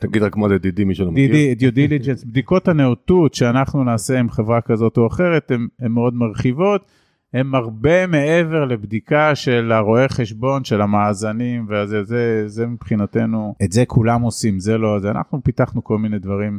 [0.00, 1.32] תגיד רק מה זה DD, מי שלא מכיר.
[1.32, 6.84] DD, דיו דיליג'נס, בדיקות הנאותות שאנחנו נעשה עם חברה כזאת או אחרת, הן מאוד מרחיבות.
[7.34, 13.84] הן הרבה מעבר לבדיקה של הרואה חשבון, של המאזנים, וזה זה, זה מבחינתנו, את זה
[13.86, 16.58] כולם עושים, זה לא, זה אנחנו פיתחנו כל מיני דברים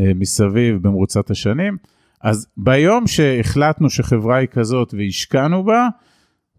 [0.00, 1.76] אה, מסביב במרוצת השנים.
[2.22, 5.88] אז ביום שהחלטנו שחברה היא כזאת והשקענו בה,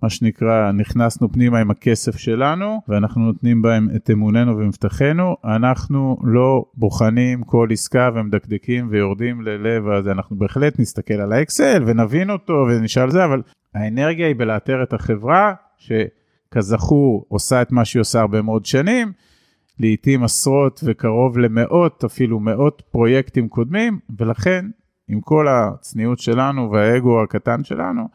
[0.04, 5.36] מה שנקרא, נכנסנו פנימה עם הכסף שלנו, ואנחנו נותנים בהם את אמוננו ומבטחנו.
[5.46, 12.30] אנחנו לא בוחנים כל עסקה ומדקדקים ויורדים ללב הזה, אנחנו בהחלט נסתכל על האקסל ונבין
[12.30, 13.42] אותו ונשאל זה, אבל
[13.76, 19.12] האנרגיה היא בלאתר את החברה, שכזכור עושה את מה שהיא עושה הרבה מאוד שנים,
[19.80, 24.66] לעתים עשרות וקרוב למאות, אפילו מאות פרויקטים קודמים, ולכן,
[25.08, 28.08] עם כל הצניעות שלנו והאגו הקטן שלנו,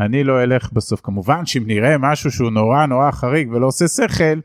[0.00, 1.00] אני לא אלך בסוף.
[1.00, 4.40] כמובן שאם נראה משהו שהוא נורא נורא חריג ולא עושה שכל,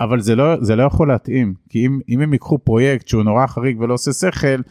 [0.00, 1.54] אבל זה לא, זה לא יכול להתאים.
[1.68, 4.62] כי אם, אם הם ייקחו פרויקט שהוא נורא חריג ולא עושה שכל,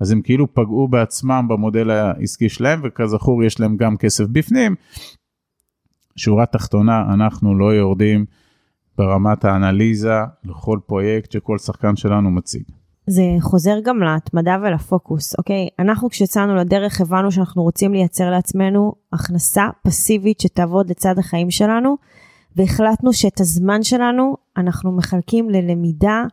[0.00, 4.74] אז הם כאילו פגעו בעצמם במודל העסקי שלהם, וכזכור יש להם גם כסף בפנים.
[6.16, 8.24] שורה תחתונה, אנחנו לא יורדים
[8.98, 12.62] ברמת האנליזה לכל פרויקט שכל שחקן שלנו מציג.
[13.06, 15.68] זה חוזר גם להתמדה ולפוקוס, אוקיי?
[15.78, 21.96] אנחנו כשיצאנו לדרך הבנו שאנחנו רוצים לייצר לעצמנו הכנסה פסיבית שתעבוד לצד החיים שלנו,
[22.56, 26.24] והחלטנו שאת הזמן שלנו אנחנו מחלקים ללמידה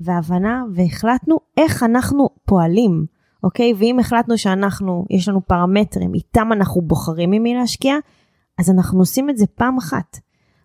[0.00, 3.06] והבנה, והחלטנו איך אנחנו פועלים,
[3.44, 3.72] אוקיי?
[3.78, 7.94] ואם החלטנו שאנחנו, יש לנו פרמטרים, איתם אנחנו בוחרים ממי להשקיע,
[8.58, 10.18] אז אנחנו עושים את זה פעם אחת.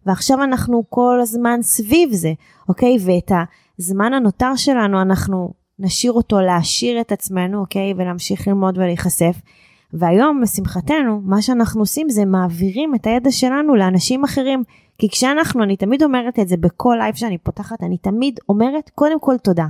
[0.06, 2.34] ועכשיו אנחנו כל הזמן סביב זה,
[2.70, 2.98] אוקיי?
[3.06, 3.32] ואת
[3.80, 7.94] הזמן הנותר שלנו אנחנו נשאיר אותו להעשיר את עצמנו, אוקיי?
[7.98, 9.36] ולהמשיך ללמוד ולהיחשף.
[9.94, 14.64] והיום, לשמחתנו, מה שאנחנו עושים זה מעבירים את הידע שלנו לאנשים אחרים.
[14.98, 19.20] כי כשאנחנו, אני תמיד אומרת את זה בכל לייב שאני פותחת, אני תמיד אומרת, קודם
[19.20, 19.66] כל תודה.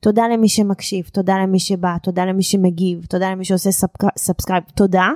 [0.00, 3.70] תודה למי שמקשיב, תודה למי שבא, תודה למי שמגיב, תודה למי שעושה
[4.18, 5.08] subscribe, תודה.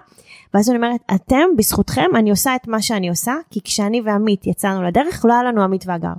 [0.54, 4.82] ואז אני אומרת, אתם, בזכותכם, אני עושה את מה שאני עושה, כי כשאני ועמית יצאנו
[4.82, 6.12] לדרך, לא היה לנו עמית והגר.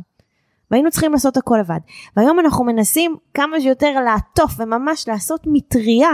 [0.72, 1.80] והיינו צריכים לעשות הכל לבד.
[2.18, 6.10] והיום אנחנו מנסים כמה שיותר לעטוף וממש לעשות מטריה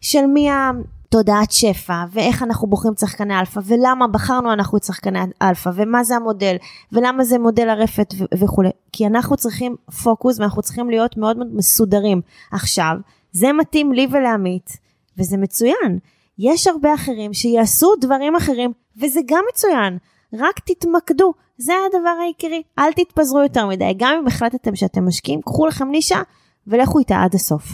[0.00, 5.70] של מהי תודעת שפע, ואיך אנחנו בוחרים שחקני אלפא, ולמה בחרנו אנחנו את שחקני אלפא,
[5.74, 6.56] ומה זה המודל,
[6.92, 8.70] ולמה זה מודל הרפת וכולי.
[8.92, 12.20] כי אנחנו צריכים פוקוס ואנחנו צריכים להיות מאוד מאוד מסודרים.
[12.52, 12.96] עכשיו,
[13.32, 14.70] זה מתאים לי ולעמית,
[15.18, 15.98] וזה מצוין.
[16.38, 19.98] יש הרבה אחרים שיעשו דברים אחרים, וזה גם מצוין.
[20.32, 22.62] רק תתמקדו, זה הדבר העיקרי.
[22.78, 23.94] אל תתפזרו יותר מדי.
[23.96, 26.18] גם אם החלטתם שאתם משקיעים, קחו לכם נישה
[26.66, 27.64] ולכו איתה עד הסוף.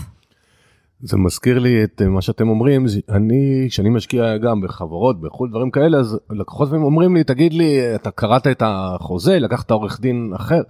[1.02, 5.70] זה מזכיר לי את אה, מה שאתם אומרים, אני, כשאני משקיע גם בחברות, בחו"ל, דברים
[5.70, 10.60] כאלה, אז לקוחות אומרים לי, תגיד לי, אתה קראת את החוזה, לקחת עורך דין אחר?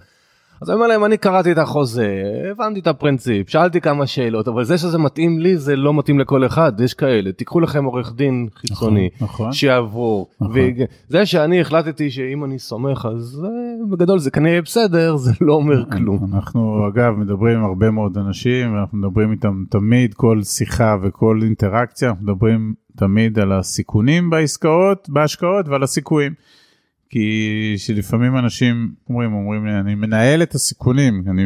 [0.63, 4.65] אז אני אומר להם, אני קראתי את החוזה, הבנתי את הפרינציפ, שאלתי כמה שאלות, אבל
[4.65, 7.33] זה שזה מתאים לי, זה לא מתאים לכל אחד, יש כאלה.
[7.33, 9.53] תיקחו לכם עורך דין חיצוני, נכון, נכון.
[9.53, 10.29] שיעבור.
[10.41, 10.57] נכון.
[11.09, 13.47] וזה שאני החלטתי שאם אני סומך, אז
[13.91, 16.31] בגדול זה כנראה בסדר, זה לא אומר כלום.
[16.35, 22.09] אנחנו אגב מדברים עם הרבה מאוד אנשים, ואנחנו מדברים איתם תמיד, כל שיחה וכל אינטראקציה,
[22.09, 26.33] אנחנו מדברים תמיד על הסיכונים בעסקאות, בהשקעות ועל הסיכויים.
[27.11, 31.45] כי שלפעמים אנשים אומרים, אומרים לי, אני מנהל את הסיכונים, אני,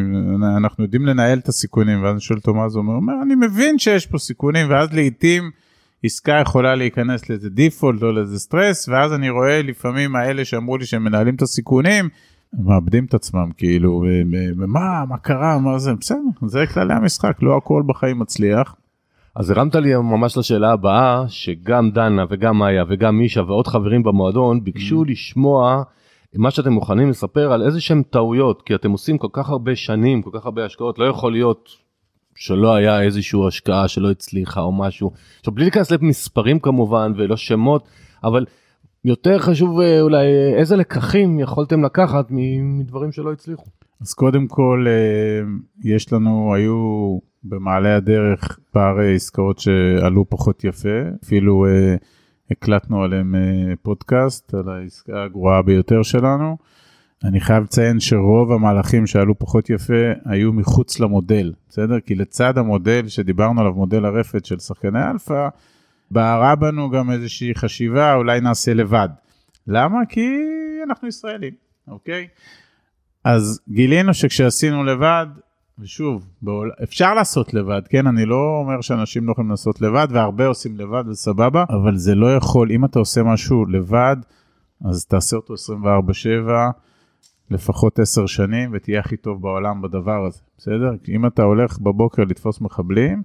[0.56, 3.78] אנחנו יודעים לנהל את הסיכונים, ואז אני שואל אותו מה זה אומר, אומר, אני מבין
[3.78, 5.50] שיש פה סיכונים, ואז לעיתים
[6.04, 10.86] עסקה יכולה להיכנס לאיזה דיפולט או לאיזה סטרס, ואז אני רואה לפעמים האלה שאמרו לי
[10.86, 12.08] שהם מנהלים את הסיכונים,
[12.58, 14.04] מאבדים את עצמם, כאילו,
[14.58, 18.74] ומה, מה קרה, מה זה, בסדר, זה כללי המשחק, לא הכל בחיים מצליח.
[19.36, 24.64] אז הרמת לי ממש לשאלה הבאה, שגם דנה וגם מאיה וגם מישה ועוד חברים במועדון
[24.64, 25.10] ביקשו mm.
[25.10, 25.82] לשמוע
[26.34, 30.22] מה שאתם מוכנים לספר על איזה שהם טעויות, כי אתם עושים כל כך הרבה שנים,
[30.22, 31.68] כל כך הרבה השקעות, לא יכול להיות
[32.34, 35.10] שלא היה איזושהי השקעה שלא הצליחה או משהו.
[35.38, 37.88] עכשיו בלי להיכנס למספרים כמובן ולא שמות,
[38.24, 38.44] אבל
[39.04, 40.26] יותר חשוב אה, אולי
[40.58, 42.26] איזה לקחים יכולתם לקחת
[42.60, 43.66] מדברים שלא הצליחו.
[44.00, 45.46] אז קודם כל אה,
[45.84, 52.04] יש לנו, היו במעלה הדרך פער עסקאות שעלו פחות יפה, אפילו uh,
[52.50, 56.56] הקלטנו עליהם uh, פודקאסט על העסקה הגרועה ביותר שלנו.
[57.24, 62.00] אני חייב לציין שרוב המהלכים שעלו פחות יפה היו מחוץ למודל, בסדר?
[62.00, 65.48] כי לצד המודל שדיברנו עליו, מודל הרפת של שחקני אלפא,
[66.10, 69.08] בערה בנו גם איזושהי חשיבה, אולי נעשה לבד.
[69.66, 69.98] למה?
[70.08, 70.28] כי
[70.88, 71.54] אנחנו ישראלים,
[71.88, 72.26] אוקיי?
[73.24, 75.26] אז גילינו שכשעשינו לבד,
[75.78, 76.70] ושוב, בעול...
[76.82, 78.06] אפשר לעשות לבד, כן?
[78.06, 82.36] אני לא אומר שאנשים לא יכולים לעשות לבד, והרבה עושים לבד וסבבה, אבל זה לא
[82.36, 84.16] יכול, אם אתה עושה משהו לבד,
[84.84, 86.50] אז תעשה אותו 24/7,
[87.50, 90.92] לפחות 10 שנים, ותהיה הכי טוב בעולם בדבר הזה, בסדר?
[91.04, 93.22] כי אם אתה הולך בבוקר לתפוס מחבלים,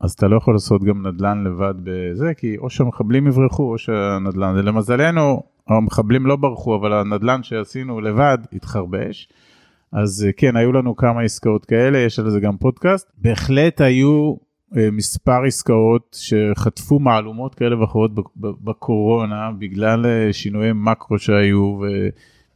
[0.00, 4.54] אז אתה לא יכול לעשות גם נדל"ן לבד בזה, כי או שהמחבלים יברחו או שהנדל"ן,
[4.56, 9.28] ולמזלנו, המחבלים לא ברחו, אבל הנדל"ן שעשינו לבד התחרבש.
[9.92, 13.10] אז אה, כן, היו לנו כמה עסקאות כאלה, יש על זה גם פודקאסט.
[13.18, 14.34] בהחלט היו
[14.76, 21.80] אה, מספר עסקאות שחטפו מהלומות כאלה ואחרות בקורונה, בגלל אה, שינויי מקרו שהיו,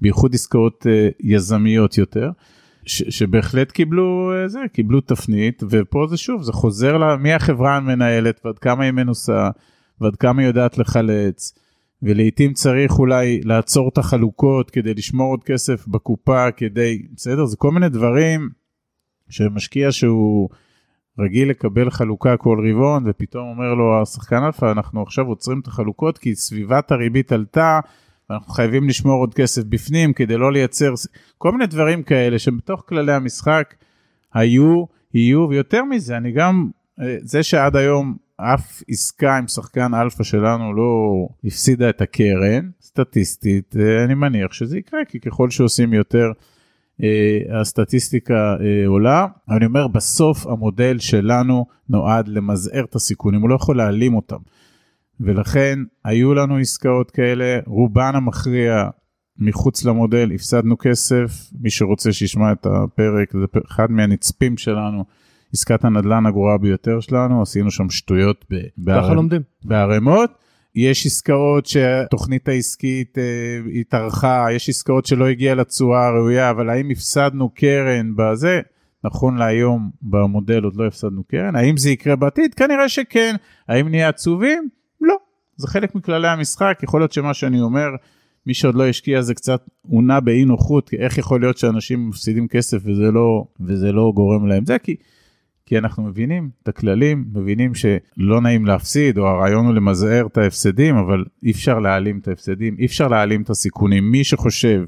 [0.00, 0.86] ובייחוד עסקאות
[1.20, 2.30] יזמיות יותר.
[2.86, 8.58] ש, שבהחלט קיבלו זה, קיבלו תפנית, ופה זה שוב, זה חוזר למי החברה המנהלת ועד
[8.58, 9.50] כמה היא מנוסה
[10.00, 11.54] ועד כמה היא יודעת לחלץ,
[12.02, 17.44] ולעיתים צריך אולי לעצור את החלוקות כדי לשמור עוד כסף בקופה, כדי, בסדר?
[17.44, 18.50] זה כל מיני דברים
[19.28, 20.48] שמשקיע שהוא
[21.18, 26.18] רגיל לקבל חלוקה כל רבעון, ופתאום אומר לו השחקן אלפא, אנחנו עכשיו עוצרים את החלוקות
[26.18, 27.80] כי סביבת הריבית עלתה,
[28.30, 30.94] ואנחנו חייבים לשמור עוד כסף בפנים כדי לא לייצר,
[31.38, 33.74] כל מיני דברים כאלה שבתוך כללי המשחק
[34.34, 34.84] היו,
[35.14, 38.16] יהיו, ויותר מזה, אני גם, אה, זה שעד היום
[38.54, 41.12] אף עסקה עם שחקן אלפא שלנו לא
[41.44, 46.26] הפסידה את הקרן, סטטיסטית, אה, אני מניח שזה יקרה, כי ככל שעושים יותר,
[47.02, 49.26] אה, הסטטיסטיקה אה, עולה.
[49.50, 54.38] אני אומר, בסוף המודל שלנו נועד למזער את הסיכונים, הוא לא יכול להעלים אותם.
[55.20, 58.88] ולכן היו לנו עסקאות כאלה, רובן המכריע
[59.38, 65.04] מחוץ למודל, הפסדנו כסף, מי שרוצה שישמע את הפרק, זה אחד מהנצפים שלנו.
[65.52, 68.44] עסקת הנדל"ן הגרועה ביותר שלנו, עשינו שם שטויות
[69.64, 70.30] בערימות.
[70.74, 77.50] יש עסקאות שהתוכנית העסקית אה, התארכה, יש עסקאות שלא הגיעה לתשואה הראויה, אבל האם הפסדנו
[77.54, 78.60] קרן בזה?
[79.04, 81.56] נכון להיום במודל עוד לא הפסדנו קרן.
[81.56, 82.54] האם זה יקרה בעתיד?
[82.54, 83.34] כנראה שכן.
[83.68, 84.68] האם נהיה עצובים?
[85.00, 85.16] לא.
[85.56, 87.88] זה חלק מכללי המשחק, יכול להיות שמה שאני אומר,
[88.46, 92.78] מי שעוד לא השקיע זה קצת עונה באי נוחות, איך יכול להיות שאנשים מפסידים כסף
[92.84, 94.96] וזה לא, וזה לא גורם להם זה, כי
[95.66, 100.96] כי אנחנו מבינים את הכללים, מבינים שלא נעים להפסיד, או הרעיון הוא למזער את ההפסדים,
[100.96, 104.10] אבל אי אפשר להעלים את ההפסדים, אי אפשר להעלים את הסיכונים.
[104.10, 104.84] מי שחושב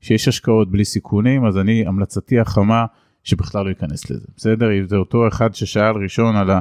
[0.00, 2.84] שיש השקעות בלי סיכונים, אז אני, המלצתי החמה,
[3.24, 4.68] שבכלל לא ייכנס לזה, בסדר?
[4.86, 6.58] זה אותו אחד ששאל ראשון על ה...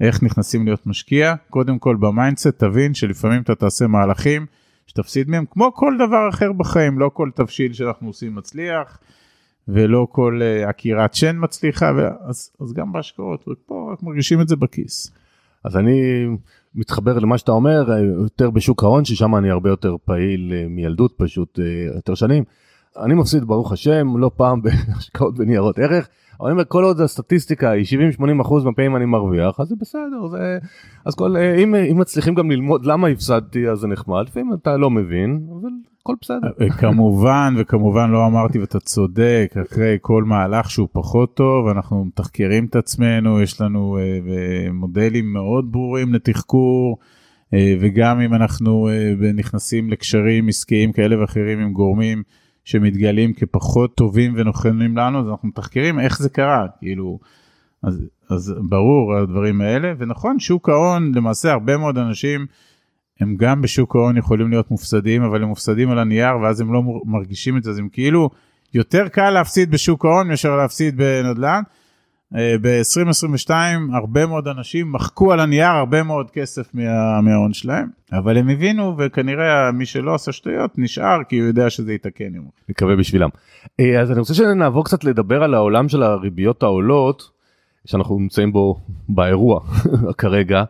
[0.00, 4.46] איך נכנסים להיות משקיע, קודם כל ב mindset תבין שלפעמים אתה תעשה מהלכים
[4.86, 8.98] שתפסיד מהם, כמו כל דבר אחר בחיים, לא כל תבשיל שאנחנו עושים מצליח,
[9.68, 14.56] ולא כל uh, עקירת שן מצליחה, אז, אז גם בהשקעות, ופה רק מרגישים את זה
[14.56, 15.12] בכיס.
[15.64, 16.26] אז אני
[16.74, 21.58] מתחבר למה שאתה אומר, יותר בשוק ההון, ששם אני הרבה יותר פעיל uh, מילדות פשוט
[21.94, 22.44] יותר שנים.
[22.96, 26.08] אני מפסיד ברוך השם לא פעם בהשקעות בניירות ערך.
[26.40, 27.84] אבל אני אומר כל עוד הסטטיסטיקה היא
[28.18, 30.58] 70-80 אחוז מהפעמים אני מרוויח אז זה בסדר זה
[31.04, 34.90] אז כל אם, אם מצליחים גם ללמוד למה הפסדתי אז זה נחמד לפעמים אתה לא
[34.90, 35.68] מבין אבל
[36.04, 36.48] הכל בסדר.
[36.60, 42.64] אה, כמובן וכמובן לא אמרתי ואתה צודק אחרי כל מהלך שהוא פחות טוב אנחנו מתחקרים
[42.66, 46.98] את עצמנו יש לנו uh, מודלים מאוד ברורים לתחקור.
[47.80, 48.88] וגם אם אנחנו
[49.34, 52.22] נכנסים לקשרים עסקיים כאלה ואחרים עם גורמים
[52.64, 57.18] שמתגלים כפחות טובים ונכונים לנו, אז אנחנו מתחקרים איך זה קרה, כאילו,
[57.82, 62.46] אז, אז ברור הדברים האלה, ונכון, שוק ההון, למעשה הרבה מאוד אנשים,
[63.20, 66.82] הם גם בשוק ההון יכולים להיות מופסדים, אבל הם מופסדים על הנייר, ואז הם לא
[67.04, 68.30] מרגישים את זה, אז הם כאילו,
[68.74, 71.62] יותר קל להפסיד בשוק ההון מאשר להפסיד בנדל"ן.
[72.36, 73.50] אה, ב-2022
[73.92, 78.96] הרבה מאוד אנשים מחקו על הנייר הרבה מאוד כסף מה, מההון שלהם, אבל הם הבינו
[78.98, 82.32] וכנראה מי שלא עשה שטויות נשאר כי הוא יודע שזה יתקן.
[82.68, 83.28] מקווה בשבילם.
[83.80, 87.30] אה, אז אני רוצה שנעבור קצת לדבר על העולם של הריביות העולות,
[87.86, 89.60] שאנחנו נמצאים בו באירוע
[90.18, 90.64] כרגע.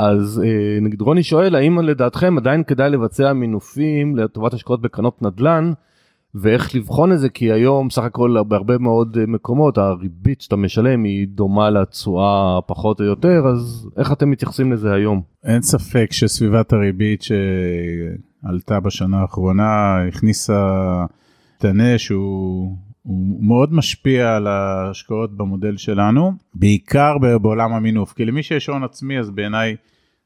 [0.00, 5.72] אז אה, נגיד רוני שואל האם לדעתכם עדיין כדאי לבצע מינופים לטובת השקעות בקרנות נדל"ן
[6.34, 11.28] ואיך לבחון את זה כי היום סך הכל בהרבה מאוד מקומות הריבית שאתה משלם היא
[11.28, 15.22] דומה לתשואה פחות או יותר אז איך אתם מתייחסים לזה היום?
[15.44, 21.04] אין ספק שסביבת הריבית שעלתה בשנה האחרונה הכניסה
[21.58, 22.76] תנה שהוא
[23.40, 29.30] מאוד משפיע על ההשקעות במודל שלנו בעיקר בעולם המינוף כי למי שיש הון עצמי אז
[29.30, 29.76] בעיניי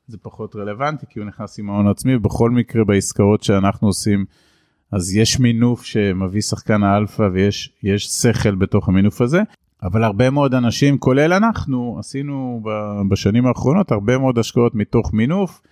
[0.06, 4.24] זה פחות רלוונטי כי הוא נכנס עם ההון עצמי בכל מקרה בעסקאות שאנחנו עושים.
[4.92, 9.42] אז יש מינוף שמביא שחקן האלפא ויש שכל בתוך המינוף הזה,
[9.82, 12.62] אבל הרבה מאוד אנשים, כולל אנחנו, עשינו
[13.10, 15.62] בשנים האחרונות הרבה מאוד השקעות מתוך מינוף,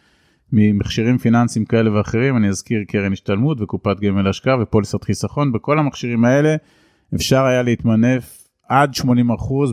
[0.53, 6.25] ממכשירים פיננסיים כאלה ואחרים, אני אזכיר קרן השתלמות וקופת גמל השקעה ופוליסת חיסכון, בכל המכשירים
[6.25, 6.57] האלה
[7.14, 9.05] אפשר היה להתמנף עד 80%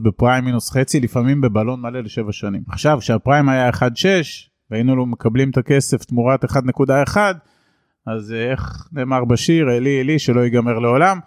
[0.04, 2.62] בפריים מינוס חצי, לפעמים בבלון מלא לשבע שנים.
[2.67, 7.17] עכשיו, כשהפריים היה 1.6 והיינו מקבלים את הכסף תמורת 1.1,
[8.05, 11.19] אז אה, איך נאמר בשיר, אלי אלי שלא ייגמר לעולם.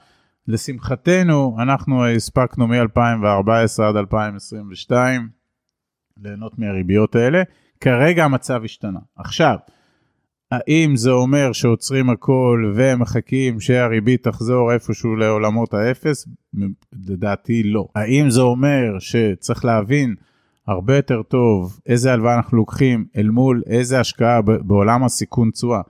[0.49, 5.29] לשמחתנו, אנחנו הספקנו מ-2014 עד 2022
[6.17, 7.43] ליהנות מהריביות האלה.
[7.81, 8.99] כרגע המצב השתנה.
[9.17, 9.57] עכשיו,
[10.51, 16.29] האם זה אומר שעוצרים הכל ומחכים שהריבית תחזור איפשהו לעולמות האפס?
[16.93, 17.89] לדעתי לא.
[17.95, 20.15] האם זה אומר שצריך להבין
[20.69, 25.81] הרבה יותר טוב איזה הלוואה אנחנו לוקחים אל מול איזה השקעה בעולם הסיכון תשואה?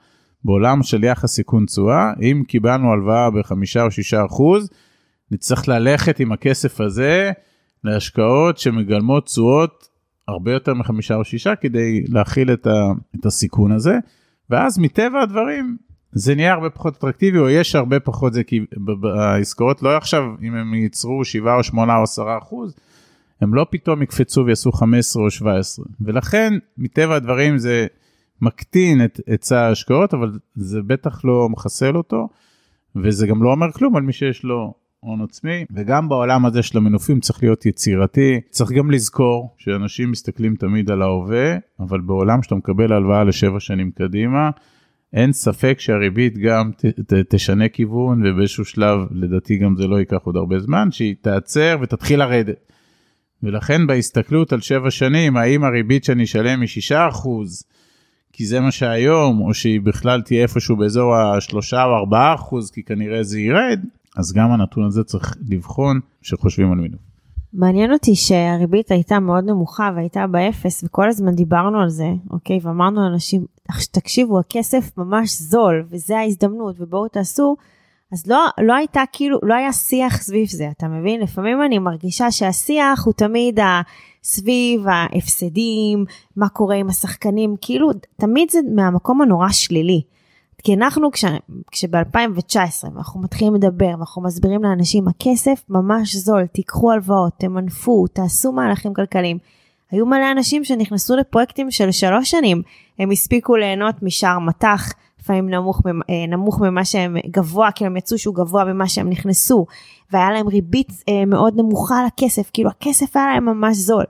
[0.44, 4.70] בעולם של יחס סיכון תשואה, אם קיבלנו הלוואה בחמישה או שישה אחוז,
[5.30, 7.32] נצטרך ללכת עם הכסף הזה
[7.84, 9.88] להשקעות שמגלמות תשואות
[10.28, 13.98] הרבה יותר מחמישה או שישה כדי להכיל את, ה, את הסיכון הזה,
[14.50, 15.76] ואז מטבע הדברים
[16.12, 18.60] זה נהיה הרבה פחות אטרקטיבי או יש הרבה פחות זה כי
[19.16, 22.74] העסקאות לא עכשיו אם הם ייצרו 7 או 8 או 10 אחוז,
[23.42, 27.86] הם לא פתאום יקפצו ויעשו 15 או 17 ולכן מטבע הדברים זה
[28.42, 32.28] מקטין את היצע ההשקעות, אבל זה בטח לא מחסל אותו,
[32.96, 36.78] וזה גם לא אומר כלום על מי שיש לו הון עצמי, וגם בעולם הזה של
[36.78, 38.40] המנופים צריך להיות יצירתי.
[38.50, 43.90] צריך גם לזכור שאנשים מסתכלים תמיד על ההווה, אבל בעולם שאתה מקבל הלוואה לשבע שנים
[43.90, 44.50] קדימה,
[45.12, 50.18] אין ספק שהריבית גם ת, ת, תשנה כיוון, ובאיזשהו שלב, לדעתי גם זה לא ייקח
[50.22, 52.72] עוד הרבה זמן, שהיא תעצר ותתחיל לרדת.
[53.42, 56.68] ולכן בהסתכלות על שבע שנים, האם הריבית שאני אשלם היא
[57.14, 57.28] 6%,
[58.32, 62.82] כי זה מה שהיום, או שהיא בכלל תהיה איפשהו באזור השלושה או ארבעה אחוז, כי
[62.82, 63.80] כנראה זה ירד,
[64.16, 67.00] אז גם הנתון הזה צריך לבחון כשחושבים על מינוף.
[67.52, 72.58] מעניין אותי שהריבית הייתה מאוד נמוכה והייתה באפס וכל הזמן דיברנו על זה, אוקיי?
[72.62, 73.44] ואמרנו לאנשים,
[73.90, 77.56] תקשיבו, הכסף ממש זול וזה ההזדמנות ובואו תעשו,
[78.12, 81.20] אז לא, לא הייתה כאילו, לא היה שיח סביב זה, אתה מבין?
[81.20, 83.60] לפעמים אני מרגישה שהשיח הוא תמיד.
[84.24, 86.04] סביב ההפסדים,
[86.36, 90.02] מה קורה עם השחקנים, כאילו תמיד זה מהמקום הנורא שלילי.
[90.62, 91.24] כי אנחנו כש,
[91.70, 92.56] כשב-2019
[92.96, 99.38] אנחנו מתחילים לדבר ואנחנו מסבירים לאנשים הכסף ממש זול, תיקחו הלוואות, תמנפו, תעשו מהלכים כלכליים.
[99.90, 102.62] היו מלא אנשים שנכנסו לפרויקטים של שלוש שנים,
[102.98, 104.92] הם הספיקו ליהנות משער מטח
[105.22, 109.66] לפעמים נמוך, אה, נמוך ממה שהם גבוה, כאילו הם יצאו שהוא גבוה ממה שהם נכנסו,
[110.12, 114.04] והיה להם ריבית אה, מאוד נמוכה על הכסף, כאילו הכסף היה להם ממש זול.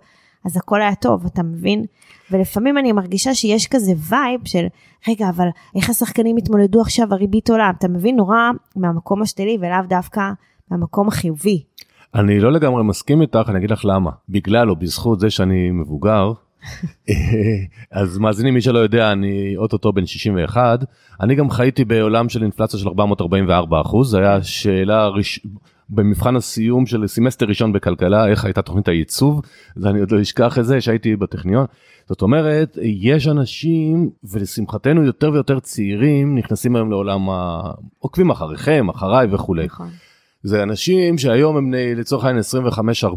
[0.45, 1.85] אז הכל היה טוב, אתה מבין?
[2.31, 4.67] ולפעמים אני מרגישה שיש כזה vibe של,
[5.09, 8.17] רגע, אבל איך השחקנים התמודדו עכשיו, הריבית עולה, אתה מבין?
[8.17, 10.21] נורא מהמקום השלילי ולאו דווקא
[10.71, 11.63] מהמקום החיובי.
[12.15, 14.11] אני לא לגמרי מסכים איתך, אני אגיד לך למה.
[14.29, 16.33] בגלל או בזכות זה שאני מבוגר,
[17.91, 20.85] אז מאזינים, מי שלא יודע, אני אוטוטו בן 61,
[21.21, 25.41] אני גם חייתי בעולם של אינפלציה של 444 אחוז, זה היה שאלה ראש...
[25.95, 29.41] במבחן הסיום של סמסטר ראשון בכלכלה, איך הייתה תוכנית הייצוב,
[29.77, 31.67] אז אני עוד לא אשכח את זה, שהייתי בטכניון.
[32.09, 37.61] זאת אומרת, יש אנשים, ולשמחתנו יותר ויותר צעירים, נכנסים היום לעולם ה...
[37.99, 39.65] עוקבים אחריכם, אחריי וכולי.
[39.65, 39.89] נכון.
[40.43, 42.45] זה אנשים שהיום הם לצורך העניין
[43.05, 43.17] 25-40,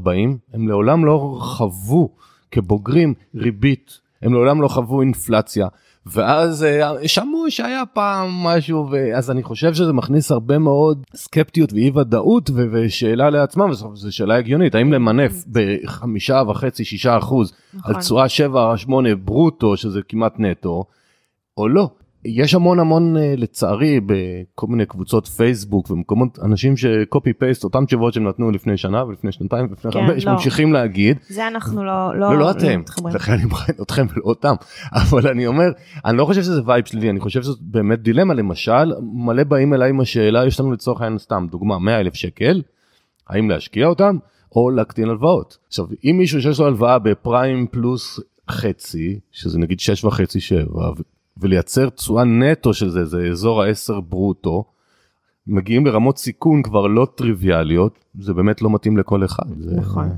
[0.54, 2.10] הם לעולם לא חוו
[2.56, 5.68] כבוגרים ריבית, הם לעולם לא חוו אינפלציה.
[6.06, 11.92] ואז אה, שמעו שהיה פעם משהו ואז אני חושב שזה מכניס הרבה מאוד סקפטיות ואי
[11.96, 13.70] ודאות ושאלה לעצמם.
[13.70, 14.76] וזו שאלה הגיונית.
[14.76, 17.96] האם למנף בחמישה וחצי שישה אחוז נכון.
[17.96, 20.84] על תשואה שבע שמונה ברוטו שזה כמעט נטו
[21.58, 21.90] או לא
[22.26, 28.14] יש המון המון אה, לצערי בכל מיני קבוצות פייסבוק ומקומות אנשים שקופי פייסט אותם תשובות
[28.14, 30.32] שהם נתנו לפני שנה ולפני שנתיים ולפני כן, חמש לא.
[30.32, 31.18] ממשיכים להגיד.
[31.30, 32.82] זה אנחנו לא לא לא, לא אתם.
[33.14, 34.54] לכן אני מכין אתכם ולא אותם.
[34.94, 35.66] אבל אני אומר
[36.06, 38.34] אני לא חושב שזה vibe שלילי אני חושב שזאת באמת דילמה.
[38.34, 42.62] למשל מלא באים אליי עם השאלה יש לנו לצורך העניין סתם דוגמה 100 אלף שקל
[43.30, 44.18] האם להשקיע אותם
[44.56, 45.58] או להקטין הלוואות?
[45.68, 48.20] עכשיו אם מישהו שיש לו הלוואה בפריים פלוס
[48.52, 50.92] חצי שזה נגיד 6 וחצי 7
[51.38, 54.64] ולייצר תשואה נטו של זה, זה אזור ה-10 ברוטו,
[55.48, 59.46] מגיעים לרמות סיכון כבר לא טריוויאליות, זה באמת לא מתאים לכל אחד.
[59.76, 60.16] נכון, זה...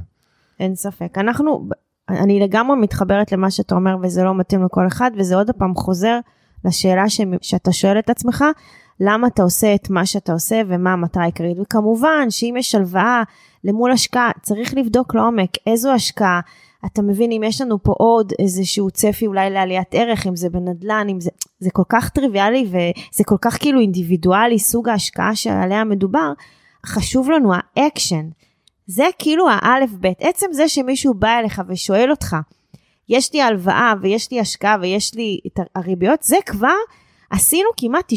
[0.59, 1.17] אין ספק.
[1.17, 1.69] אנחנו,
[2.09, 6.19] אני לגמרי מתחברת למה שאתה אומר וזה לא מתאים לכל אחד, וזה עוד פעם חוזר
[6.65, 7.21] לשאלה ש...
[7.41, 8.45] שאתה שואל את עצמך,
[8.99, 11.59] למה אתה עושה את מה שאתה עושה ומה המטרה העיקרית.
[11.59, 13.23] וכמובן שאם יש הלוואה
[13.63, 16.39] למול השקעה, צריך לבדוק לעומק איזו השקעה.
[16.85, 21.07] אתה מבין אם יש לנו פה עוד איזשהו צפי אולי לעליית ערך, אם זה בנדל"ן,
[21.09, 26.33] אם זה, זה כל כך טריוויאלי וזה כל כך כאילו אינדיבידואלי, סוג ההשקעה שעליה מדובר,
[26.85, 28.29] חשוב לנו האקשן.
[28.87, 32.35] זה כאילו האלף בית, עצם זה שמישהו בא אליך ושואל אותך,
[33.09, 36.75] יש לי הלוואה ויש לי השקעה ויש לי את הריביות, זה כבר
[37.29, 38.15] עשינו כמעט 90%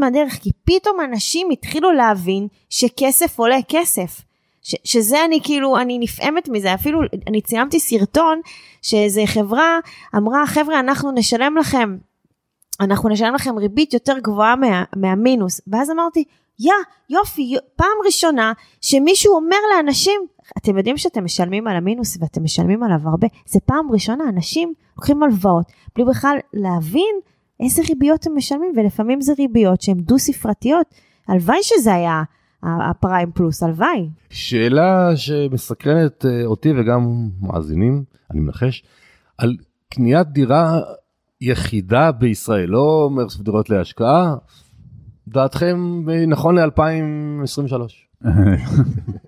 [0.00, 4.25] מהדרך, כי פתאום אנשים התחילו להבין שכסף עולה כסף.
[4.66, 8.40] ש, שזה אני כאילו, אני נפעמת מזה, אפילו אני צילמתי סרטון
[8.82, 9.78] שאיזה חברה
[10.16, 11.96] אמרה, חבר'ה, אנחנו נשלם לכם,
[12.80, 15.60] אנחנו נשלם לכם ריבית יותר גבוהה מה, מהמינוס.
[15.66, 16.24] ואז אמרתי,
[16.58, 16.72] יא,
[17.10, 20.20] יופי, פעם ראשונה שמישהו אומר לאנשים,
[20.58, 25.22] אתם יודעים שאתם משלמים על המינוס ואתם משלמים עליו הרבה, זה פעם ראשונה, אנשים לוקחים
[25.22, 27.16] הלוואות בלי בכלל להבין
[27.60, 30.86] איזה ריביות הם משלמים, ולפעמים זה ריביות שהן דו ספרתיות.
[31.28, 32.22] הלוואי שזה היה
[32.90, 34.10] הפריים פלוס, הלוואי.
[34.30, 38.84] שאלה שמסקרנת אה, אותי וגם מאזינים, אני מנחש,
[39.38, 39.56] על
[39.88, 40.80] קניית דירה
[41.40, 44.34] יחידה בישראל, לא אומר דירות להשקעה,
[45.28, 45.76] דעתכם
[46.10, 48.06] אה, נכון ל-2023.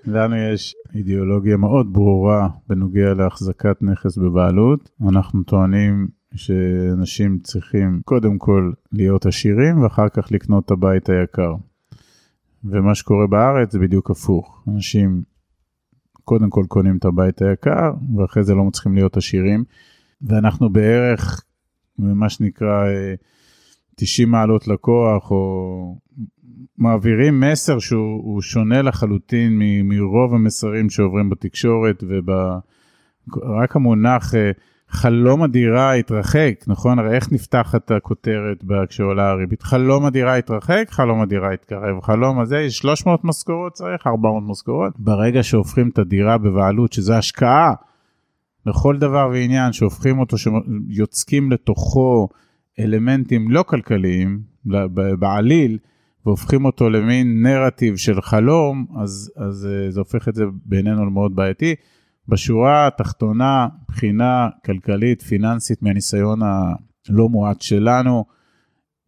[0.07, 4.91] לנו יש אידיאולוגיה מאוד ברורה בנוגע להחזקת נכס בבעלות.
[5.09, 11.55] אנחנו טוענים שאנשים צריכים קודם כל להיות עשירים ואחר כך לקנות את הבית היקר.
[12.65, 14.65] ומה שקורה בארץ זה בדיוק הפוך.
[14.69, 15.23] אנשים
[16.25, 19.65] קודם כל קונים את הבית היקר, ואחרי זה לא מצליחים להיות עשירים.
[20.23, 21.45] ואנחנו בערך,
[21.99, 22.85] מה שנקרא,
[23.95, 25.99] 90 אה, מעלות לקוח, או
[26.79, 32.05] מעבירים מסר שהוא שונה לחלוטין מרוב המסרים שעוברים בתקשורת,
[33.29, 34.51] ורק המונח אה,
[34.91, 36.99] חלום הדירה התרחק, נכון?
[36.99, 39.63] הרי איך נפתחת הכותרת כשעולה הריבית?
[39.63, 42.01] חלום הדירה התרחק, חלום הדירה התקרב.
[42.03, 44.93] חלום הזה, 300 משכורות צריך, 400 משכורות.
[44.99, 47.75] ברגע שהופכים את הדירה בבעלות, שזה השקעה
[48.67, 52.29] לכל דבר ועניין, שהופכים אותו, שיוצקים לתוכו
[52.81, 54.41] אלמנטים לא כלכליים,
[55.19, 55.79] בעליל,
[56.27, 61.37] והופכים אותו למין נרטיב של חלום, אז, אז אה, זה הופך את זה בעינינו למאוד
[61.37, 61.75] בעייתי.
[62.29, 68.25] בשורה התחתונה, בחינה כלכלית, פיננסית, מהניסיון הלא מועט שלנו,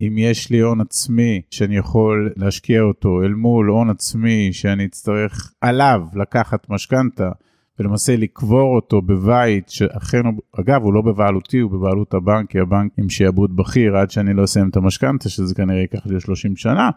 [0.02, 5.52] אם יש לי הון עצמי שאני יכול להשקיע אותו אל מול הון עצמי שאני אצטרך
[5.60, 7.30] עליו לקחת משכנתה
[7.78, 10.22] ולמעשה לקבור אותו בבית שאכן,
[10.60, 14.44] אגב, הוא לא בבעלותי, הוא בבעלות הבנק, כי הבנק עם שיעבוד בכיר עד שאני לא
[14.44, 16.90] אסיים את המשכנתה, שזה כנראה ייקח לי 30 שנה,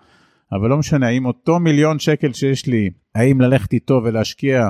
[0.52, 4.70] אבל לא משנה, האם אותו מיליון שקל שיש לי, האם ללכת איתו ולהשקיע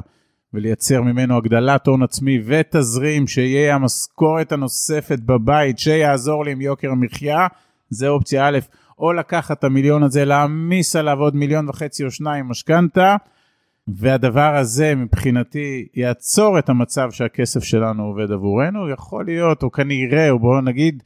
[0.53, 7.47] ולייצר ממנו הגדלת הון עצמי ותזרים שיהיה המשכורת הנוספת בבית שיעזור לי עם יוקר המחיה,
[7.89, 8.59] זה אופציה א'.
[8.99, 13.15] או לקחת את המיליון הזה, להעמיס עליו עוד מיליון וחצי או שניים משכנתה,
[13.87, 20.39] והדבר הזה מבחינתי יעצור את המצב שהכסף שלנו עובד עבורנו, יכול להיות, או כנראה, או
[20.39, 21.03] בואו נגיד,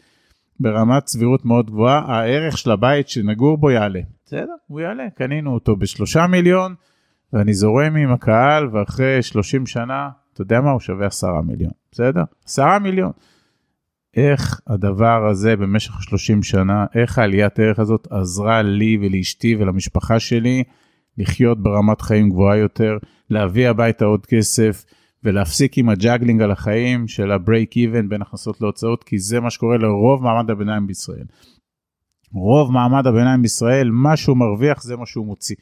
[0.60, 4.00] ברמת סבירות מאוד גבוהה, הערך של הבית שנגור בו יעלה.
[4.26, 5.04] בסדר, הוא יעלה.
[5.16, 6.76] קנינו אותו בשלושה מיליון,
[7.34, 10.72] ואני זורם עם הקהל, ואחרי 30 שנה, אתה יודע מה?
[10.72, 12.24] הוא שווה עשרה מיליון, בסדר?
[12.46, 13.12] עשרה מיליון.
[14.18, 20.64] איך הדבר הזה במשך 30 שנה, איך העליית הערך הזאת עזרה לי ולאשתי ולמשפחה שלי
[21.18, 22.98] לחיות ברמת חיים גבוהה יותר,
[23.30, 24.86] להביא הביתה עוד כסף
[25.24, 29.50] ולהפסיק עם ה juggling על החיים של ה-break even בין הכנסות להוצאות, כי זה מה
[29.50, 31.26] שקורה לרוב מעמד הביניים בישראל.
[32.34, 35.56] רוב מעמד הביניים בישראל, מה שהוא מרוויח זה מה שהוא מוציא.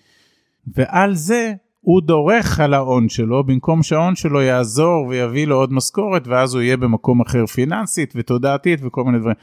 [0.68, 6.28] ועל זה הוא דורך על ההון שלו, במקום שההון שלו יעזור ויביא לו עוד משכורת,
[6.28, 9.36] ואז הוא יהיה במקום אחר פיננסית ותודעתית וכל מיני דברים.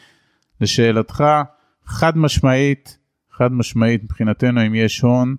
[0.61, 1.25] לשאלתך,
[1.85, 2.99] חד משמעית,
[3.33, 5.37] חד משמעית מבחינתנו אם יש הון,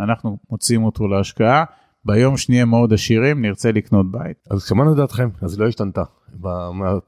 [0.00, 1.64] אנחנו מוצאים אותו להשקעה.
[2.04, 4.36] ביום שנהיה מאוד עשירים נרצה לקנות בית.
[4.50, 6.02] אז שמענו דעתכם, אז היא לא השתנתה.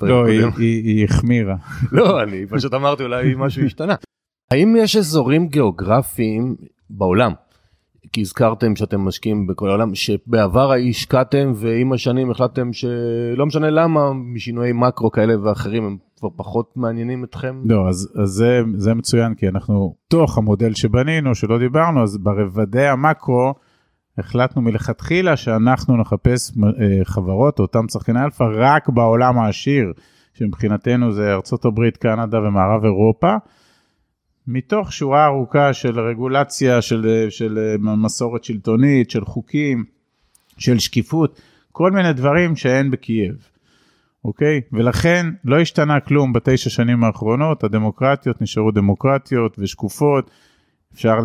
[0.02, 1.56] לא, היא החמירה.
[1.92, 3.94] לא, אני פשוט אמרתי אולי משהו השתנה.
[4.50, 6.56] האם יש אזורים גיאוגרפיים
[6.90, 7.32] בעולם
[8.16, 14.72] כי הזכרתם שאתם משקיעים בכל העולם, שבעבר השקעתם ועם השנים החלטתם שלא משנה למה, משינויי
[14.72, 17.62] מקרו כאלה ואחרים הם כבר פחות מעניינים אתכם?
[17.64, 22.86] לא, אז, אז זה, זה מצוין, כי אנחנו, תוך המודל שבנינו, שלא דיברנו, אז ברבדי
[22.86, 23.54] המקרו,
[24.18, 29.92] החלטנו מלכתחילה שאנחנו נחפש אה, חברות, אותם שחקני אלפא, רק בעולם העשיר,
[30.34, 33.36] שמבחינתנו זה ארה"ב, קנדה ומערב אירופה.
[34.48, 39.84] מתוך שורה ארוכה של רגולציה, של, של מסורת שלטונית, של חוקים,
[40.58, 41.40] של שקיפות,
[41.72, 43.34] כל מיני דברים שאין בקייב,
[44.24, 44.60] אוקיי?
[44.72, 50.30] ולכן לא השתנה כלום בתשע שנים האחרונות, הדמוקרטיות נשארו דמוקרטיות ושקופות,
[50.94, 51.16] אפשר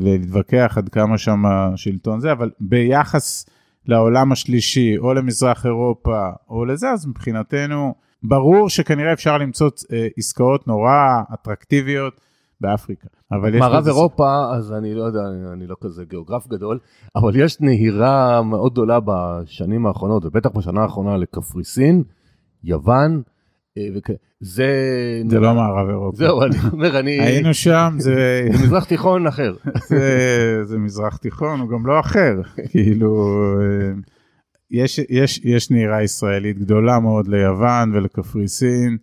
[0.00, 3.46] להתווכח עד כמה שם השלטון זה, אבל ביחס
[3.86, 10.66] לעולם השלישי, או למזרח אירופה, או לזה, אז מבחינתנו, ברור שכנראה אפשר למצוא אה, עסקאות
[10.66, 12.20] נורא אטרקטיביות.
[12.60, 13.08] באפריקה.
[13.32, 16.78] אבל מערב אירופה, אז אני לא יודע, אני, אני לא כזה גיאוגרף גדול,
[17.16, 22.02] אבל יש נהירה מאוד גדולה בשנים האחרונות, ובטח בשנה האחרונה לקפריסין,
[22.64, 23.22] יוון,
[23.78, 24.10] אה, וכ...
[24.40, 24.66] זה...
[25.28, 26.16] זה לא מערב אירופה.
[26.16, 27.20] זהו, אני אומר, אני...
[27.20, 28.14] היינו שם, זה...
[28.52, 29.54] זה מזרח תיכון אחר.
[29.88, 32.34] זה, זה מזרח תיכון, הוא גם לא אחר.
[32.70, 33.92] כאילו, אה,
[34.70, 38.96] יש, יש, יש נהירה ישראלית גדולה מאוד ליוון ולקפריסין.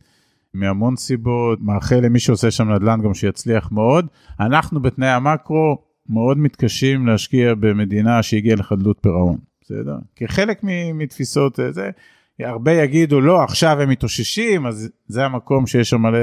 [0.53, 4.07] מהמון סיבות, מאחל למי שעושה שם נדל"ן גם שיצליח מאוד.
[4.39, 5.77] אנחנו בתנאי המקרו
[6.09, 9.97] מאוד מתקשים להשקיע במדינה שהגיעה לחדלות פירעון, בסדר?
[10.15, 10.59] כחלק
[10.93, 11.89] מתפיסות אה, זה,
[12.39, 16.17] הרבה יגידו לא, עכשיו הם מתאוששים, אז זה המקום שיש שם מלא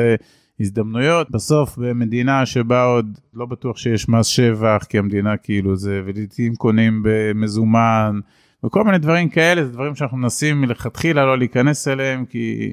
[0.61, 1.31] הזדמנויות.
[1.31, 7.03] בסוף במדינה שבה עוד לא בטוח שיש מס שבח, כי המדינה כאילו זה, ולעיתים קונים
[7.05, 8.21] במזומן,
[8.67, 12.73] וכל מיני דברים כאלה, זה דברים שאנחנו מנסים מלכתחילה לא להיכנס אליהם, כי...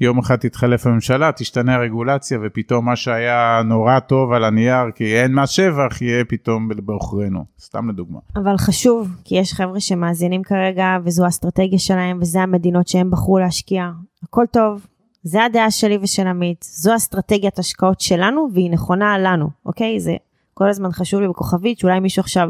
[0.00, 5.34] יום אחד תתחלף הממשלה, תשתנה הרגולציה, ופתאום מה שהיה נורא טוב על הנייר, כי אין
[5.34, 7.44] מס שבח, יהיה פתאום בעוכרינו.
[7.60, 8.18] סתם לדוגמה.
[8.36, 13.90] אבל חשוב, כי יש חבר'ה שמאזינים כרגע, וזו האסטרטגיה שלהם, וזה המדינות שהם בחרו להשקיע.
[14.22, 14.86] הכל טוב,
[15.22, 20.00] זה הדעה שלי ושל עמית, זו אסטרטגיית השקעות שלנו, והיא נכונה לנו, אוקיי?
[20.00, 20.16] זה
[20.54, 22.48] כל הזמן חשוב לי בכוכבית, שאולי מישהו עכשיו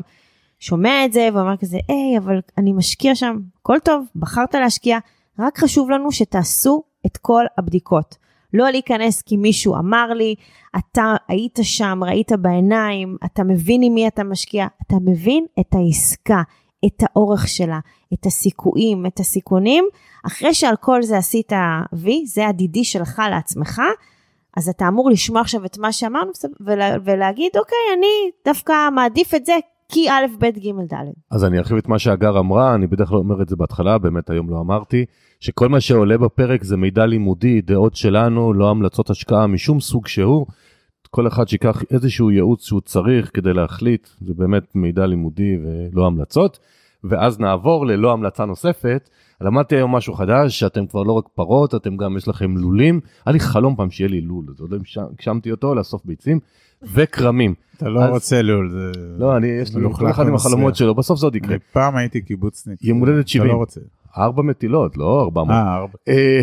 [0.60, 4.98] שומע את זה ואומר כזה, היי, אבל אני משקיע שם, הכל טוב, בחרת להשקיע,
[5.38, 8.16] רק חשוב לנו שתעשו את כל הבדיקות.
[8.54, 10.34] לא להיכנס כי מישהו אמר לי,
[10.78, 16.42] אתה היית שם, ראית בעיניים, אתה מבין עם מי אתה משקיע, אתה מבין את העסקה,
[16.86, 17.78] את האורך שלה,
[18.14, 19.84] את הסיכויים, את הסיכונים.
[20.26, 21.52] אחרי שעל כל זה עשית
[21.92, 23.82] וי, זה הדידי שלך לעצמך,
[24.56, 26.30] אז אתה אמור לשמוע עכשיו את מה שאמרנו
[26.60, 29.52] ולה, ולהגיד, אוקיי, אני דווקא מעדיף את זה
[29.92, 30.96] כי א', ב', ג', ד'.
[31.30, 34.30] אז אני ארחיב את מה שהגר אמרה, אני בדרך כלל אומר את זה בהתחלה, באמת
[34.30, 35.04] היום לא אמרתי,
[35.40, 40.46] שכל מה שעולה בפרק זה מידע לימודי, דעות שלנו, לא המלצות השקעה משום סוג שהוא.
[41.10, 46.58] כל אחד שיקח איזשהו ייעוץ שהוא צריך כדי להחליט, זה באמת מידע לימודי ולא המלצות.
[47.04, 49.10] ואז נעבור ללא המלצה נוספת.
[49.40, 53.00] למדתי היום משהו חדש, שאתם כבר לא רק פרות, אתם גם יש לכם לולים.
[53.26, 54.78] היה לי חלום פעם שיהיה לי לול, אז עוד לא
[55.12, 56.40] הגשמתי אותו לאסוף ביצים.
[56.82, 57.54] וכרמים.
[57.76, 58.92] אתה לא רוצה לול, זה...
[59.18, 61.56] לא, אני, יש לי כל אחד עם החלומות שלו, בסוף זה עוד יקרה.
[61.72, 62.84] פעם הייתי קיבוצניק.
[62.84, 63.46] יום הולדת 70.
[63.46, 63.80] אתה לא רוצה.
[64.18, 65.56] ארבע מטילות, לא ארבע מאות.
[65.56, 65.98] אה, ארבע.
[66.08, 66.40] אה,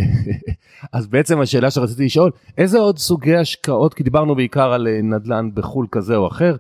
[1.00, 5.50] אז בעצם השאלה שרציתי לשאול, איזה עוד סוגי השקעות, כי דיברנו בעיקר על אה, נדל"ן
[5.54, 6.56] בחו"ל כזה או אחר,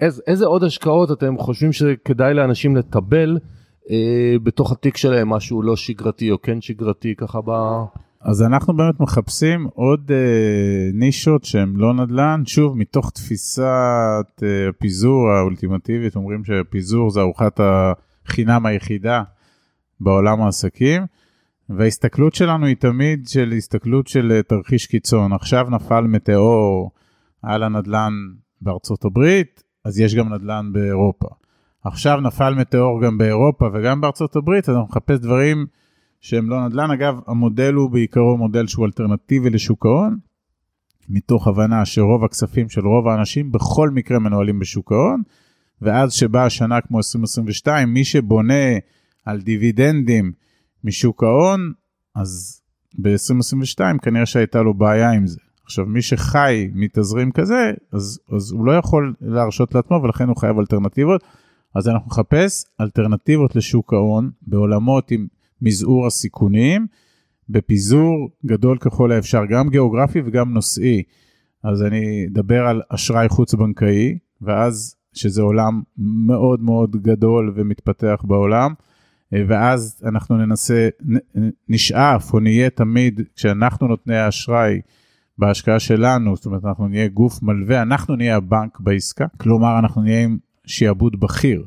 [0.00, 3.38] איזה, איזה עוד השקעות אתם חושבים שכדאי לאנשים לטבל
[4.42, 7.50] בתוך התיק שלהם, משהו לא שגרתי או כן שגרתי ככה ב...
[8.24, 15.30] אז אנחנו באמת מחפשים עוד אה, נישות שהן לא נדל"ן, שוב, מתוך תפיסת אה, הפיזור
[15.30, 19.22] האולטימטיבית, אומרים שפיזור זה ארוחת החינם היחידה
[20.00, 21.02] בעולם העסקים,
[21.68, 25.32] וההסתכלות שלנו היא תמיד של הסתכלות של אה, תרחיש קיצון.
[25.32, 26.90] עכשיו נפל מטאור
[27.42, 28.12] על הנדל"ן
[28.64, 31.28] בארצות הברית, אז יש גם נדל"ן באירופה.
[31.84, 35.66] עכשיו נפל מטאור גם באירופה וגם בארצות הברית, אז אנחנו נחפש דברים
[36.20, 36.90] שהם לא נדל"ן.
[36.90, 40.18] אגב, המודל הוא בעיקרו מודל שהוא אלטרנטיבי לשוק ההון,
[41.08, 45.22] מתוך הבנה שרוב הכספים של רוב האנשים בכל מקרה מנוהלים בשוק ההון,
[45.82, 48.64] ואז שבאה שנה כמו 2022, מי שבונה
[49.24, 50.32] על דיבידנדים
[50.84, 51.72] משוק ההון,
[52.14, 52.62] אז
[52.98, 55.40] ב-2022 כנראה שהייתה לו בעיה עם זה.
[55.64, 60.58] עכשיו, מי שחי מתזרים כזה, אז, אז הוא לא יכול להרשות לעצמו ולכן הוא חייב
[60.58, 61.24] אלטרנטיבות.
[61.74, 65.26] אז אנחנו נחפש אלטרנטיבות לשוק ההון בעולמות עם
[65.62, 66.86] מזעור הסיכונים,
[67.48, 71.02] בפיזור גדול ככל האפשר, גם גיאוגרפי וגם נושאי.
[71.62, 78.72] אז אני אדבר על אשראי חוץ-בנקאי, ואז, שזה עולם מאוד מאוד גדול ומתפתח בעולם,
[79.32, 80.88] ואז אנחנו ננסה,
[81.68, 84.80] נשאף או נהיה תמיד, כשאנחנו נותני האשראי
[85.38, 90.24] בהשקעה שלנו, זאת אומרת אנחנו נהיה גוף מלווה, אנחנו נהיה הבנק בעסקה, כלומר אנחנו נהיה
[90.24, 91.64] עם שיעבוד בכיר,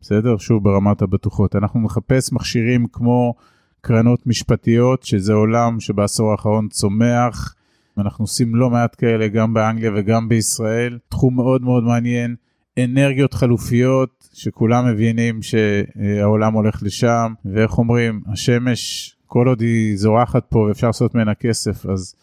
[0.00, 0.36] בסדר?
[0.36, 1.56] שוב ברמת הבטוחות.
[1.56, 3.34] אנחנו נחפש מכשירים כמו
[3.80, 7.54] קרנות משפטיות, שזה עולם שבעשור האחרון צומח.
[7.98, 10.98] אנחנו עושים לא מעט כאלה גם באנגליה וגם בישראל.
[11.08, 12.34] תחום מאוד מאוד מעניין.
[12.78, 20.58] אנרגיות חלופיות, שכולם מבינים שהעולם הולך לשם, ואיך אומרים, השמש, כל עוד היא זורחת פה
[20.58, 22.14] ואפשר לעשות ממנה כסף, אז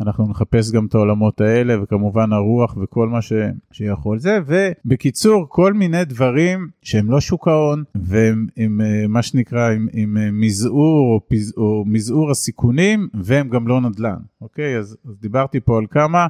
[0.00, 3.32] אנחנו נחפש גם את העולמות האלה, וכמובן הרוח וכל מה ש...
[3.72, 9.70] שיכול זה, ובקיצור, כל מיני דברים שהם לא שוק ההון, והם עם אה, מה שנקרא,
[9.70, 11.54] עם, עם אה, מזעור או, פיז...
[11.56, 14.78] או מזעור הסיכונים, והם גם לא נדל"ן, אוקיי?
[14.78, 16.26] אז, אז דיברתי פה על כמה,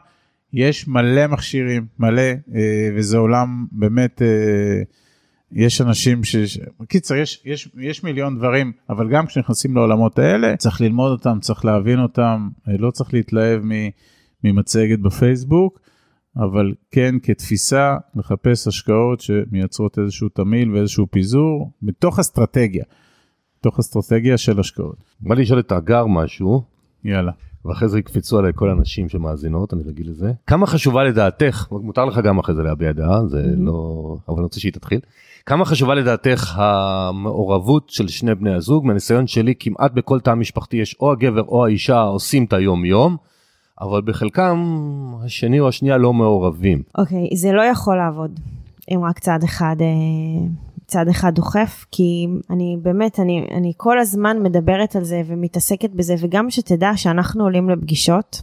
[0.52, 2.22] יש מלא מכשירים, מלא,
[2.54, 4.22] אה, וזה עולם באמת...
[5.52, 6.36] יש אנשים ש...
[6.80, 11.64] בקיצר, יש, יש, יש מיליון דברים, אבל גם כשנכנסים לעולמות האלה, צריך ללמוד אותם, צריך
[11.64, 13.62] להבין אותם, אה, לא צריך להתלהב
[14.44, 15.80] ממצגת בפייסבוק,
[16.36, 22.84] אבל כן כתפיסה, לחפש השקעות שמייצרות איזשהו תמהיל ואיזשהו פיזור, בתוך אסטרטגיה,
[23.60, 24.96] בתוך אסטרטגיה של השקעות.
[25.20, 26.62] בא לי לשאול את הגר משהו.
[27.04, 27.32] יאללה.
[27.64, 30.32] ואחרי זה יקפצו עליי כל הנשים שמאזינות, אני רגיל לזה.
[30.46, 33.56] כמה חשובה לדעתך, מותר לך גם אחרי זה להביע דעה, זה mm-hmm.
[33.56, 34.16] לא...
[34.28, 35.00] אבל אני רוצה שהיא תתחיל.
[35.46, 38.86] כמה חשובה לדעתך המעורבות של שני בני הזוג?
[38.86, 43.16] מהניסיון שלי כמעט בכל תא משפחתי יש או הגבר או האישה עושים את היום יום,
[43.80, 44.64] אבל בחלקם
[45.24, 46.82] השני או השנייה לא מעורבים.
[46.98, 48.40] אוקיי, okay, זה לא יכול לעבוד
[48.94, 50.46] אם רק צד אחד, אה,
[50.86, 56.14] צד אחד דוחף, כי אני באמת, אני, אני כל הזמן מדברת על זה ומתעסקת בזה,
[56.20, 58.42] וגם שתדע שאנחנו עולים לפגישות,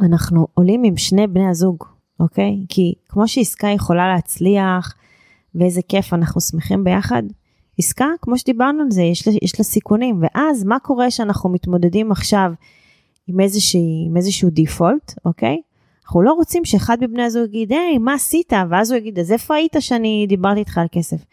[0.00, 1.84] אנחנו עולים עם שני בני הזוג,
[2.20, 2.56] אוקיי?
[2.68, 4.94] כי כמו שעסקה יכולה להצליח,
[5.54, 7.22] ואיזה כיף, אנחנו שמחים ביחד.
[7.78, 12.12] עסקה, כמו שדיברנו על זה, יש לה, יש לה סיכונים, ואז מה קורה שאנחנו מתמודדים
[12.12, 12.52] עכשיו
[13.26, 15.60] עם, איזושהי, עם איזשהו דיפולט, אוקיי?
[16.04, 18.52] אנחנו לא רוצים שאחד מבני הזוג יגיד, היי, מה עשית?
[18.70, 21.24] ואז הוא יגיד, אז איפה היית שאני דיברתי איתך על כסף?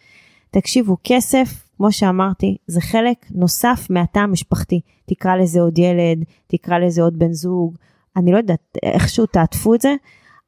[0.51, 4.81] תקשיבו, כסף, כמו שאמרתי, זה חלק נוסף מהתא המשפחתי.
[5.05, 7.77] תקרא לזה עוד ילד, תקרא לזה עוד בן זוג,
[8.17, 9.95] אני לא יודעת, איכשהו תעטפו את זה,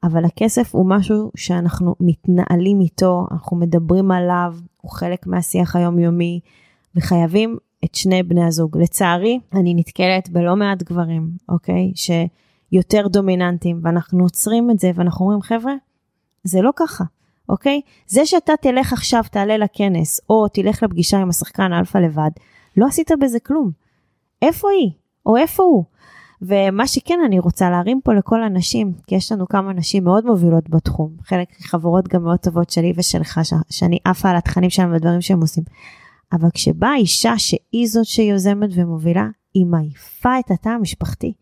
[0.04, 6.40] אבל הכסף הוא משהו שאנחנו מתנהלים איתו, אנחנו מדברים עליו, הוא חלק מהשיח היומיומי,
[6.96, 8.78] וחייבים את שני בני הזוג.
[8.78, 11.92] לצערי, אני נתקלת בלא מעט גברים, אוקיי?
[11.94, 15.74] שיותר דומיננטיים, ואנחנו עוצרים את זה, ואנחנו אומרים, חבר'ה,
[16.44, 17.04] זה לא ככה,
[17.48, 17.80] אוקיי?
[18.06, 22.30] זה שאתה תלך עכשיו, תעלה לכנס, או תלך לפגישה עם השחקן אלפא לבד,
[22.76, 23.70] לא עשית בזה כלום.
[24.42, 24.90] איפה היא?
[25.26, 25.84] או איפה הוא?
[26.42, 30.70] ומה שכן אני רוצה להרים פה לכל הנשים, כי יש לנו כמה נשים מאוד מובילות
[30.70, 33.40] בתחום, חלק חברות גם מאוד טובות שלי ושלך,
[33.70, 35.64] שאני עפה על התכנים שלהם והדברים שהם עושים.
[36.32, 41.32] אבל כשבאה אישה שהיא זאת שיוזמת ומובילה, היא מעיפה את התא המשפחתי.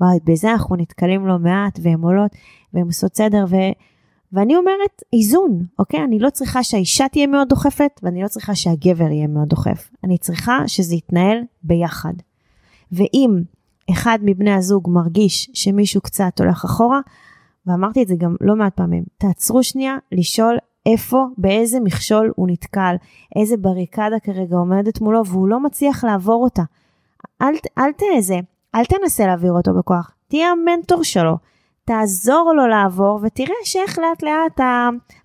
[0.00, 2.30] ובזה אנחנו נתקלים לא מעט, והן עולות,
[2.74, 3.56] והן עושות סדר, ו...
[4.32, 6.04] ואני אומרת, איזון, אוקיי?
[6.04, 9.90] אני לא צריכה שהאישה תהיה מאוד דוחפת, ואני לא צריכה שהגבר יהיה מאוד דוחף.
[10.04, 12.12] אני צריכה שזה יתנהל ביחד.
[12.92, 13.42] ואם
[13.90, 17.00] אחד מבני הזוג מרגיש שמישהו קצת הולך אחורה,
[17.66, 22.94] ואמרתי את זה גם לא מעט פעמים, תעצרו שנייה לשאול איפה, באיזה מכשול הוא נתקל,
[23.36, 26.62] איזה בריקדה כרגע עומדת מולו והוא לא מצליח לעבור אותה.
[27.42, 28.38] אל, אל תזה,
[28.74, 31.36] אל תנסה להעביר אותו בכוח, תהיה המנטור שלו,
[31.84, 34.60] תעזור לו לעבור ותראה שאיך לאט לאט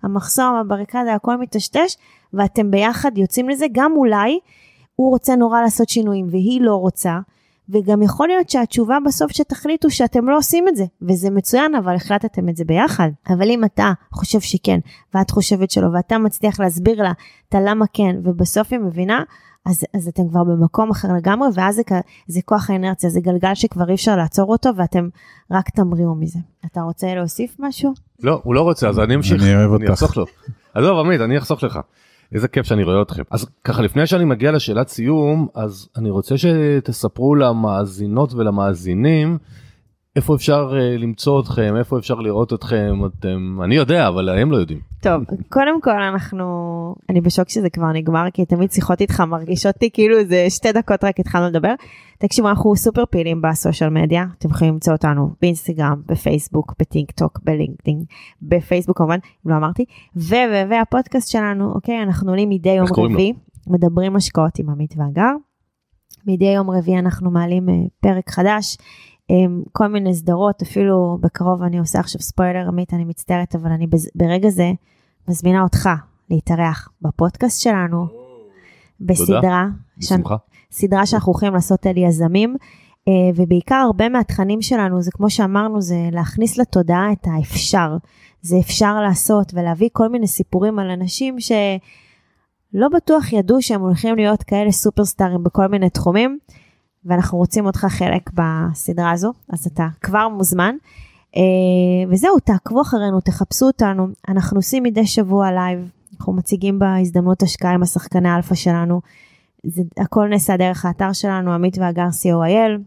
[0.02, 1.96] המחסום, הבריקדה, הכל מטשטש
[2.34, 4.38] ואתם ביחד יוצאים לזה, גם אולי
[4.96, 7.18] הוא רוצה נורא לעשות שינויים והיא לא רוצה,
[7.68, 12.48] וגם יכול להיות שהתשובה בסוף שתחליטו שאתם לא עושים את זה, וזה מצוין, אבל החלטתם
[12.48, 13.08] את זה ביחד.
[13.28, 14.78] אבל אם אתה חושב שכן,
[15.14, 17.12] ואת חושבת שלא, ואתה מצליח להסביר לה
[17.48, 19.22] את הלמה כן, ובסוף היא מבינה,
[19.66, 21.82] אז, אז אתם כבר במקום אחר לגמרי, ואז זה,
[22.26, 25.08] זה כוח האנרציה, זה גלגל שכבר אי אפשר לעצור אותו, ואתם
[25.50, 26.38] רק תמריאו מזה.
[26.66, 27.92] אתה רוצה להוסיף משהו?
[28.22, 29.42] לא, הוא לא רוצה, אז אני אמשיך.
[29.42, 29.84] אני אוהב אותך.
[29.84, 30.24] אני אחסוך לו.
[30.74, 31.78] עזוב, עמית, אני אחסוך לך.
[32.34, 33.22] איזה כיף שאני רואה אתכם.
[33.30, 39.38] אז ככה, לפני שאני מגיע לשאלת סיום, אז אני רוצה שתספרו למאזינות ולמאזינים
[40.16, 44.56] איפה אפשר uh, למצוא אתכם, איפה אפשר לראות אתכם, אתם, אני יודע, אבל הם לא
[44.56, 44.80] יודעים.
[45.00, 46.44] טוב, קודם כל אנחנו,
[47.08, 51.04] אני בשוק שזה כבר נגמר, כי תמיד שיחות איתך מרגישות לי כאילו זה שתי דקות
[51.04, 51.74] רק התחלנו לדבר.
[52.18, 58.04] תקשיבו, אנחנו סופר פעילים בסושיאל מדיה, אתם יכולים למצוא אותנו באינסטגרם, בפייסבוק, בטיק טוק, בלינקדאין,
[58.42, 59.84] בפייסבוק כמובן, אם לא אמרתי,
[60.16, 62.86] ו- ו- והפודקאסט שלנו, אוקיי, אנחנו עולים מדי יום?
[62.96, 63.32] רביעי,
[63.66, 65.32] מדברים השקעות עם עמית והגר.
[66.26, 68.76] מדי יום רביעי אנחנו מעלים אה, פרק חדש.
[69.72, 74.48] כל מיני סדרות, אפילו בקרוב אני עושה עכשיו ספוילר, עמית, אני מצטערת, אבל אני ברגע
[74.48, 74.72] זה
[75.28, 75.88] מזמינה אותך
[76.30, 78.06] להתארח בפודקאסט שלנו,
[79.00, 79.66] בסדרה,
[79.98, 80.36] בשמחה.
[80.70, 82.56] סדרה שאנחנו הולכים לעשות על יזמים,
[83.08, 87.96] אה, ובעיקר הרבה מהתכנים שלנו, זה כמו שאמרנו, זה להכניס לתודעה את האפשר.
[88.42, 94.42] זה אפשר לעשות ולהביא כל מיני סיפורים על אנשים שלא בטוח ידעו שהם הולכים להיות
[94.42, 96.38] כאלה סופרסטארים בכל מיני תחומים,
[97.04, 100.74] ואנחנו רוצים אותך חלק בסדרה הזו, אז אתה כבר מוזמן.
[101.36, 104.08] אה, וזהו, תעקבו אחרינו, תחפשו אותנו.
[104.28, 105.90] אנחנו עושים מדי שבוע לייב,
[106.20, 109.00] אנחנו מציגים בהזדמנות השקעה עם השחקני האלפא שלנו.
[109.66, 112.80] זה הכל נעשה דרך האתר שלנו, עמית והגר co.il.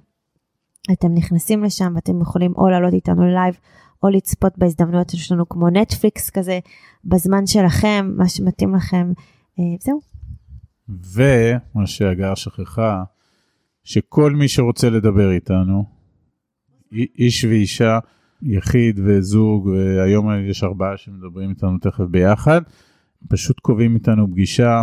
[0.92, 3.58] אתם נכנסים לשם ואתם יכולים או לעלות איתנו ללייב,
[4.04, 6.60] או לצפות בהזדמנויות שלנו כמו נטפליקס כזה,
[7.06, 9.12] בזמן שלכם, מה שמתאים לכם.
[9.60, 10.00] אה, זהו.
[10.90, 13.04] ומה שהגר שכחה,
[13.88, 15.86] שכל מי שרוצה לדבר איתנו,
[16.92, 18.00] איש ואישה,
[18.42, 22.62] יחיד וזוג, והיום יש ארבעה שמדברים איתנו תכף ביחד,
[23.30, 24.82] פשוט קובעים איתנו פגישה,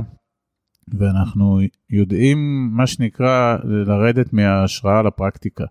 [0.99, 5.65] ואנחנו יודעים, מה שנקרא, לרדת מההשראה לפרקטיקה.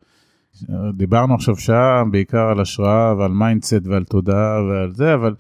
[0.93, 5.35] דיברנו עכשיו שעה בעיקר על השראה ועל mindset ועל תודעה ועל זה, אבל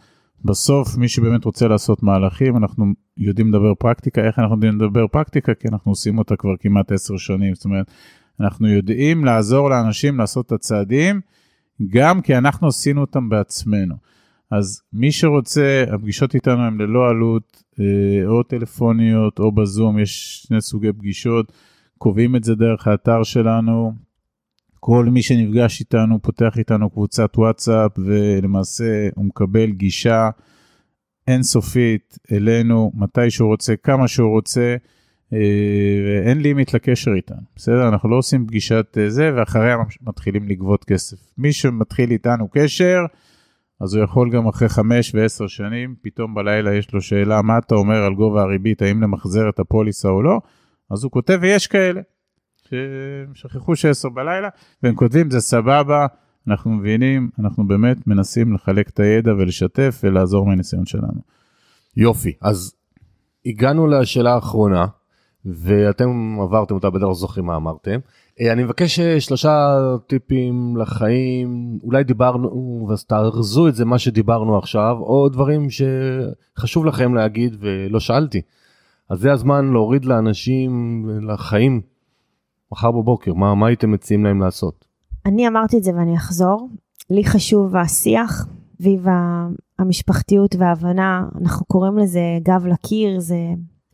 [0.45, 2.85] בסוף מי שבאמת רוצה לעשות מהלכים, אנחנו
[3.17, 4.21] יודעים לדבר פרקטיקה.
[4.21, 5.53] איך אנחנו יודעים לדבר פרקטיקה?
[5.53, 7.55] כי אנחנו עושים אותה כבר כמעט עשר שנים.
[7.55, 7.91] זאת אומרת,
[8.39, 11.21] אנחנו יודעים לעזור לאנשים לעשות את הצעדים,
[11.89, 13.95] גם כי אנחנו עשינו אותם בעצמנו.
[14.51, 20.61] אז מי שרוצה, הפגישות איתנו הן ללא עלות, אה, או טלפוניות או בזום, יש שני
[20.61, 21.51] סוגי פגישות,
[21.97, 23.93] קובעים את זה דרך האתר שלנו.
[24.79, 30.29] כל מי שנפגש איתנו פותח איתנו קבוצת וואטסאפ ולמעשה הוא מקבל גישה
[31.27, 34.75] אינסופית אלינו מתי שהוא רוצה, כמה שהוא רוצה,
[35.33, 35.39] אה,
[36.07, 37.87] ואין לימיט לקשר איתנו, בסדר?
[37.87, 41.17] אנחנו לא עושים פגישת אה, זה ואחריה מתחילים לגבות כסף.
[41.37, 42.99] מי שמתחיל איתנו קשר,
[43.81, 47.75] אז הוא יכול גם אחרי חמש ועשר שנים, פתאום בלילה יש לו שאלה, מה אתה
[47.75, 50.39] אומר על גובה הריבית, האם למחזר את הפוליסה או לא?
[50.91, 52.01] אז הוא כותב, ויש כאלה.
[53.33, 54.49] ששכחו שעשר בלילה,
[54.83, 56.05] והם כותבים זה סבבה,
[56.47, 61.21] אנחנו מבינים, אנחנו באמת מנסים לחלק את הידע ולשתף ולעזור מהניסיון שלנו.
[61.97, 62.75] יופי, אז
[63.45, 64.85] הגענו לשאלה האחרונה,
[65.45, 67.99] ואתם עברתם אותה, לא זוכרים מה אמרתם.
[68.41, 69.77] אה, אני מבקש אה, שלושה
[70.07, 77.13] טיפים לחיים, אולי דיברנו, אז תארזו את זה מה שדיברנו עכשיו, או דברים שחשוב לכם
[77.13, 78.41] להגיד ולא שאלתי.
[79.09, 81.81] אז זה הזמן להוריד לאנשים, לחיים,
[82.71, 84.92] מחר בבוקר, מה, מה הייתם מציעים להם לעשות?
[85.25, 86.69] אני אמרתי את זה ואני אחזור.
[87.09, 88.47] לי חשוב השיח
[88.83, 89.05] סביב
[89.79, 93.37] המשפחתיות וההבנה, אנחנו קוראים לזה גב לקיר, זה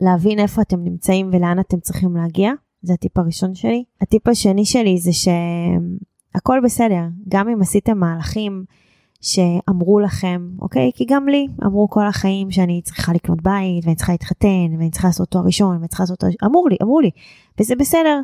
[0.02, 2.52] להבין איפה אתם נמצאים ולאן אתם צריכים להגיע.
[2.82, 3.84] זה הטיפ הראשון שלי.
[4.02, 8.64] הטיפ השני שלי זה שהכל בסדר, גם אם עשיתם מהלכים
[9.22, 10.92] שאמרו לכם, אוקיי?
[10.96, 15.08] כי גם לי אמרו כל החיים שאני צריכה לקנות בית, ואני צריכה להתחתן, ואני צריכה
[15.08, 16.32] לעשות תואר ראשון, ואני צריכה לעשות תואר...
[16.46, 17.10] אמרו לי, אמרו לי,
[17.60, 18.22] וזה בסדר.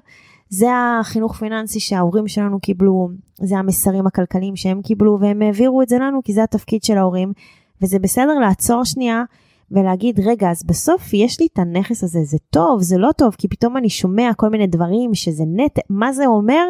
[0.49, 0.67] זה
[0.99, 3.09] החינוך פיננסי שההורים שלנו קיבלו,
[3.41, 7.33] זה המסרים הכלכליים שהם קיבלו, והם העבירו את זה לנו, כי זה התפקיד של ההורים,
[7.81, 9.23] וזה בסדר לעצור שנייה
[9.71, 13.47] ולהגיד, רגע, אז בסוף יש לי את הנכס הזה, זה טוב, זה לא טוב, כי
[13.47, 16.63] פתאום אני שומע כל מיני דברים שזה נטל, מה זה אומר?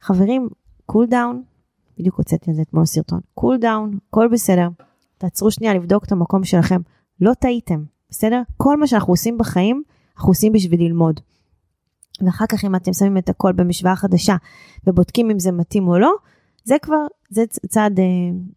[0.00, 0.48] חברים,
[0.86, 1.42] cool down,
[1.98, 4.68] בדיוק הוצאתי על זה אתמול סרטון, cool down, הכל בסדר,
[5.18, 6.80] תעצרו שנייה לבדוק את המקום שלכם,
[7.20, 8.42] לא טעיתם, בסדר?
[8.56, 9.82] כל מה שאנחנו עושים בחיים,
[10.16, 11.20] אנחנו עושים בשביל ללמוד.
[12.24, 14.36] ואחר כך אם אתם שמים את הכל במשוואה חדשה
[14.86, 16.12] ובודקים אם זה מתאים או לא,
[16.64, 18.04] זה כבר, זה צעד, אה,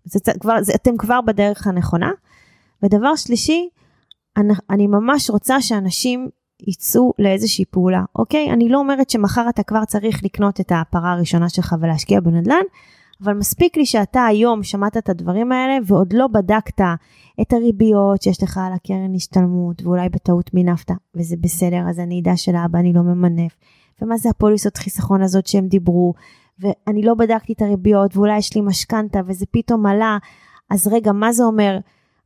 [0.05, 2.11] זה צעד כבר, זה, אתם כבר בדרך הנכונה.
[2.83, 3.69] ודבר שלישי,
[4.37, 6.29] אני, אני ממש רוצה שאנשים
[6.67, 8.51] יצאו לאיזושהי פעולה, אוקיי?
[8.51, 12.63] אני לא אומרת שמחר אתה כבר צריך לקנות את הפרה הראשונה שלך ולהשקיע בנדל"ן,
[13.23, 16.81] אבל מספיק לי שאתה היום שמעת את הדברים האלה ועוד לא בדקת
[17.41, 22.37] את הריביות שיש לך על הקרן השתלמות ואולי בטעות מינפת, וזה בסדר, אז אני אדע
[22.37, 23.51] שלאבא אני לא ממנף.
[24.01, 26.13] ומה זה הפוליסות חיסכון הזאת שהם דיברו,
[26.59, 30.17] ואני לא בדקתי את הריביות ואולי יש לי משכנתה וזה פתאום עלה,
[30.69, 31.79] אז רגע, מה זה אומר?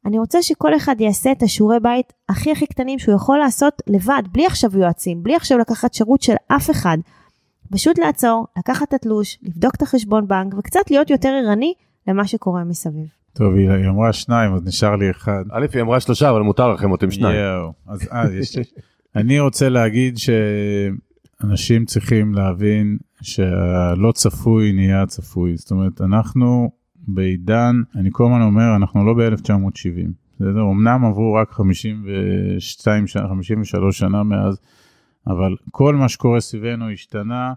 [0.06, 4.24] אני רוצה שכל אחד יעשה את השיעורי בית הכי הכי קטנים שהוא יכול לעשות לבד,
[4.32, 6.98] בלי עכשיו יועצים, בלי עכשיו לקחת שירות של אף אחד.
[7.74, 11.74] פשוט לעצור, לקחת את התלוש, לבדוק את החשבון בנק וקצת להיות יותר ערני
[12.08, 13.08] למה שקורה מסביב.
[13.34, 15.44] טוב, היא אמרה שניים, אז נשאר לי אחד.
[15.52, 17.36] א', היא אמרה שלושה, אבל מותר לכם, אתם שניים.
[17.36, 18.58] יואו, אז אה, יש...
[19.16, 25.58] אני רוצה להגיד שאנשים צריכים להבין שהלא צפוי נהיה צפוי.
[25.58, 26.72] זאת אומרת, אנחנו
[27.08, 30.10] בעידן, אני כל הזמן אומר, אנחנו לא ב-1970.
[30.36, 30.62] בסדר?
[30.72, 34.60] אמנם עברו רק 52 שנה, 53 שנה מאז,
[35.28, 37.54] אבל כל מה שקורה סביבנו השתנה.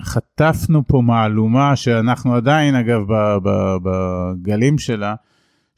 [0.00, 3.02] חטפנו פה מהלומה שאנחנו עדיין, אגב,
[3.82, 5.14] בגלים שלה,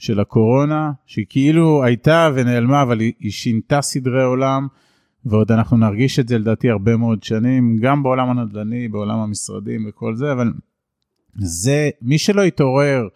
[0.01, 4.67] של הקורונה, שהיא כאילו הייתה ונעלמה, אבל היא, שינתה סדרי עולם,
[5.25, 10.17] ועוד אנחנו נרגיש את זה לדעתי הרבה מאוד שנים, גם בעולם הנדל"ני, בעולם המשרדים וכל
[10.17, 10.53] זה, אבל
[11.37, 13.09] זה, מי שלא התעורר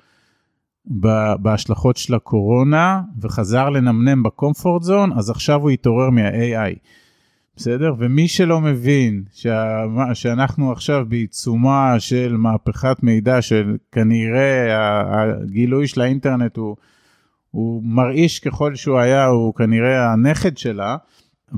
[1.39, 6.79] בהשלכות של הקורונה וחזר לנמנם בקומפורט זון, אז עכשיו הוא התעורר מה-AI.
[7.57, 7.95] בסדר?
[7.99, 9.85] ומי שלא מבין שה...
[10.15, 14.71] שאנחנו עכשיו בעיצומה של מהפכת מידע, של כנראה
[15.13, 16.77] הגילוי של האינטרנט הוא,
[17.51, 20.97] הוא מרעיש ככל שהוא היה, הוא כנראה הנכד שלה,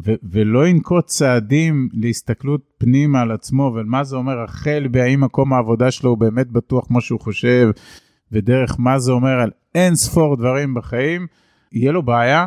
[0.04, 5.90] ו- ולא ינקוט צעדים להסתכלות פנימה על עצמו ומה זה אומר החל בהאם מקום העבודה
[5.90, 7.70] שלו הוא באמת בטוח כמו שהוא חושב,
[8.32, 11.26] ודרך מה זה אומר על אין ספור דברים בחיים,
[11.72, 12.46] יהיה לו בעיה.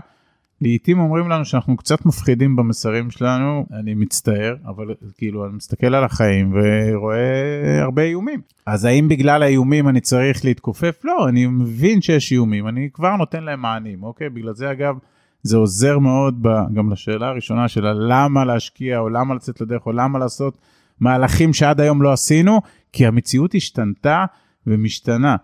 [0.61, 6.03] לעתים אומרים לנו שאנחנו קצת מפחידים במסרים שלנו, אני מצטער, אבל כאילו אני מסתכל על
[6.03, 8.41] החיים ורואה הרבה איומים.
[8.65, 11.01] אז האם בגלל האיומים אני צריך להתכופף?
[11.03, 14.29] לא, אני מבין שיש איומים, אני כבר נותן להם מענים, אוקיי?
[14.29, 14.95] בגלל זה אגב,
[15.43, 20.19] זה עוזר מאוד גם לשאלה הראשונה של למה להשקיע או למה לצאת לדרך או למה
[20.19, 20.57] לעשות
[20.99, 22.61] מהלכים שעד היום לא עשינו,
[22.93, 24.25] כי המציאות השתנתה
[24.67, 25.35] ומשתנה.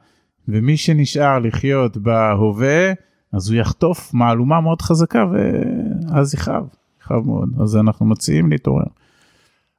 [0.48, 2.94] ומי שנשאר לחיות בהווה,
[3.36, 6.68] אז הוא יחטוף מהלומה מאוד חזקה ואז יכאב,
[7.02, 7.50] יכאב מאוד.
[7.62, 8.86] אז אנחנו מציעים להתעורר.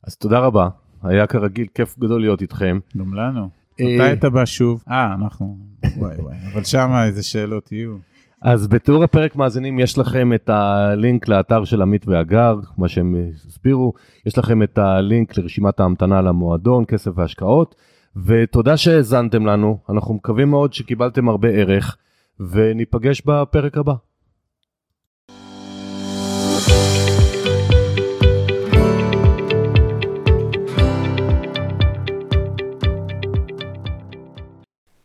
[0.04, 0.68] אז תודה רבה,
[1.02, 2.78] היה כרגיל כיף גדול להיות איתכם.
[2.96, 3.48] גם לנו.
[3.72, 4.82] מתי אתה בא שוב?
[4.90, 5.56] אה, אנחנו,
[5.96, 7.96] וואי וואי, אבל שם איזה שאלות יהיו.
[8.42, 13.14] אז בתיאור הפרק מאזינים יש לכם את הלינק לאתר של עמית ואגר, מה שהם
[13.46, 13.92] הסבירו,
[14.26, 17.74] יש לכם את הלינק לרשימת ההמתנה למועדון, כסף והשקעות,
[18.26, 21.96] ותודה שהאזנתם לנו, אנחנו מקווים מאוד שקיבלתם הרבה ערך.
[22.40, 23.94] וניפגש בפרק הבא.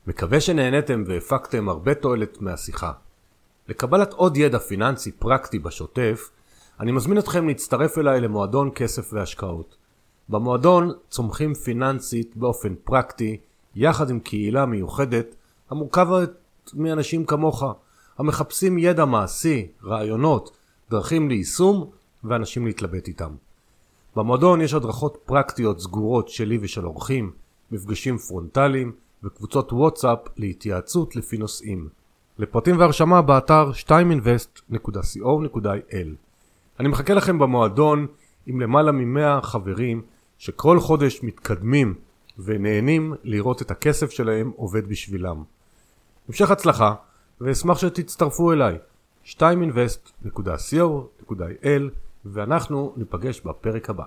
[0.08, 2.92] מקווה שנהניתם והפקתם הרבה תועלת מהשיחה.
[3.68, 6.30] לקבלת עוד ידע פיננסי פרקטי בשוטף,
[6.80, 9.76] אני מזמין אתכם להצטרף אליי למועדון כסף והשקעות.
[10.30, 13.38] במועדון צומחים פיננסית באופן פרקטי,
[13.76, 15.36] יחד עם קהילה מיוחדת
[15.70, 16.41] המורכבת
[16.74, 17.64] מאנשים כמוך,
[18.18, 20.58] המחפשים ידע מעשי, רעיונות,
[20.90, 21.90] דרכים ליישום
[22.24, 23.36] ואנשים להתלבט איתם.
[24.16, 27.32] במועדון יש הדרכות פרקטיות סגורות שלי ושל אורחים,
[27.72, 28.92] מפגשים פרונטליים
[29.24, 31.90] וקבוצות וואטסאפ להתייעצות לפי נושאים.
[32.38, 36.08] לפרטים והרשמה באתר 2invest.co.il
[36.80, 38.08] אני מחכה לכם במועדון
[38.46, 40.02] עם למעלה מ-100 חברים
[40.38, 41.94] שכל חודש מתקדמים
[42.40, 45.44] ונהנים לראות את הכסף שלהם עובד בשבילם.
[46.32, 46.96] המשך הצלחה,
[47.42, 48.78] ואשמח שתצטרפו אליי,
[49.26, 51.84] 2invest.co.il,
[52.26, 54.04] ואנחנו ניפגש בפרק הבא.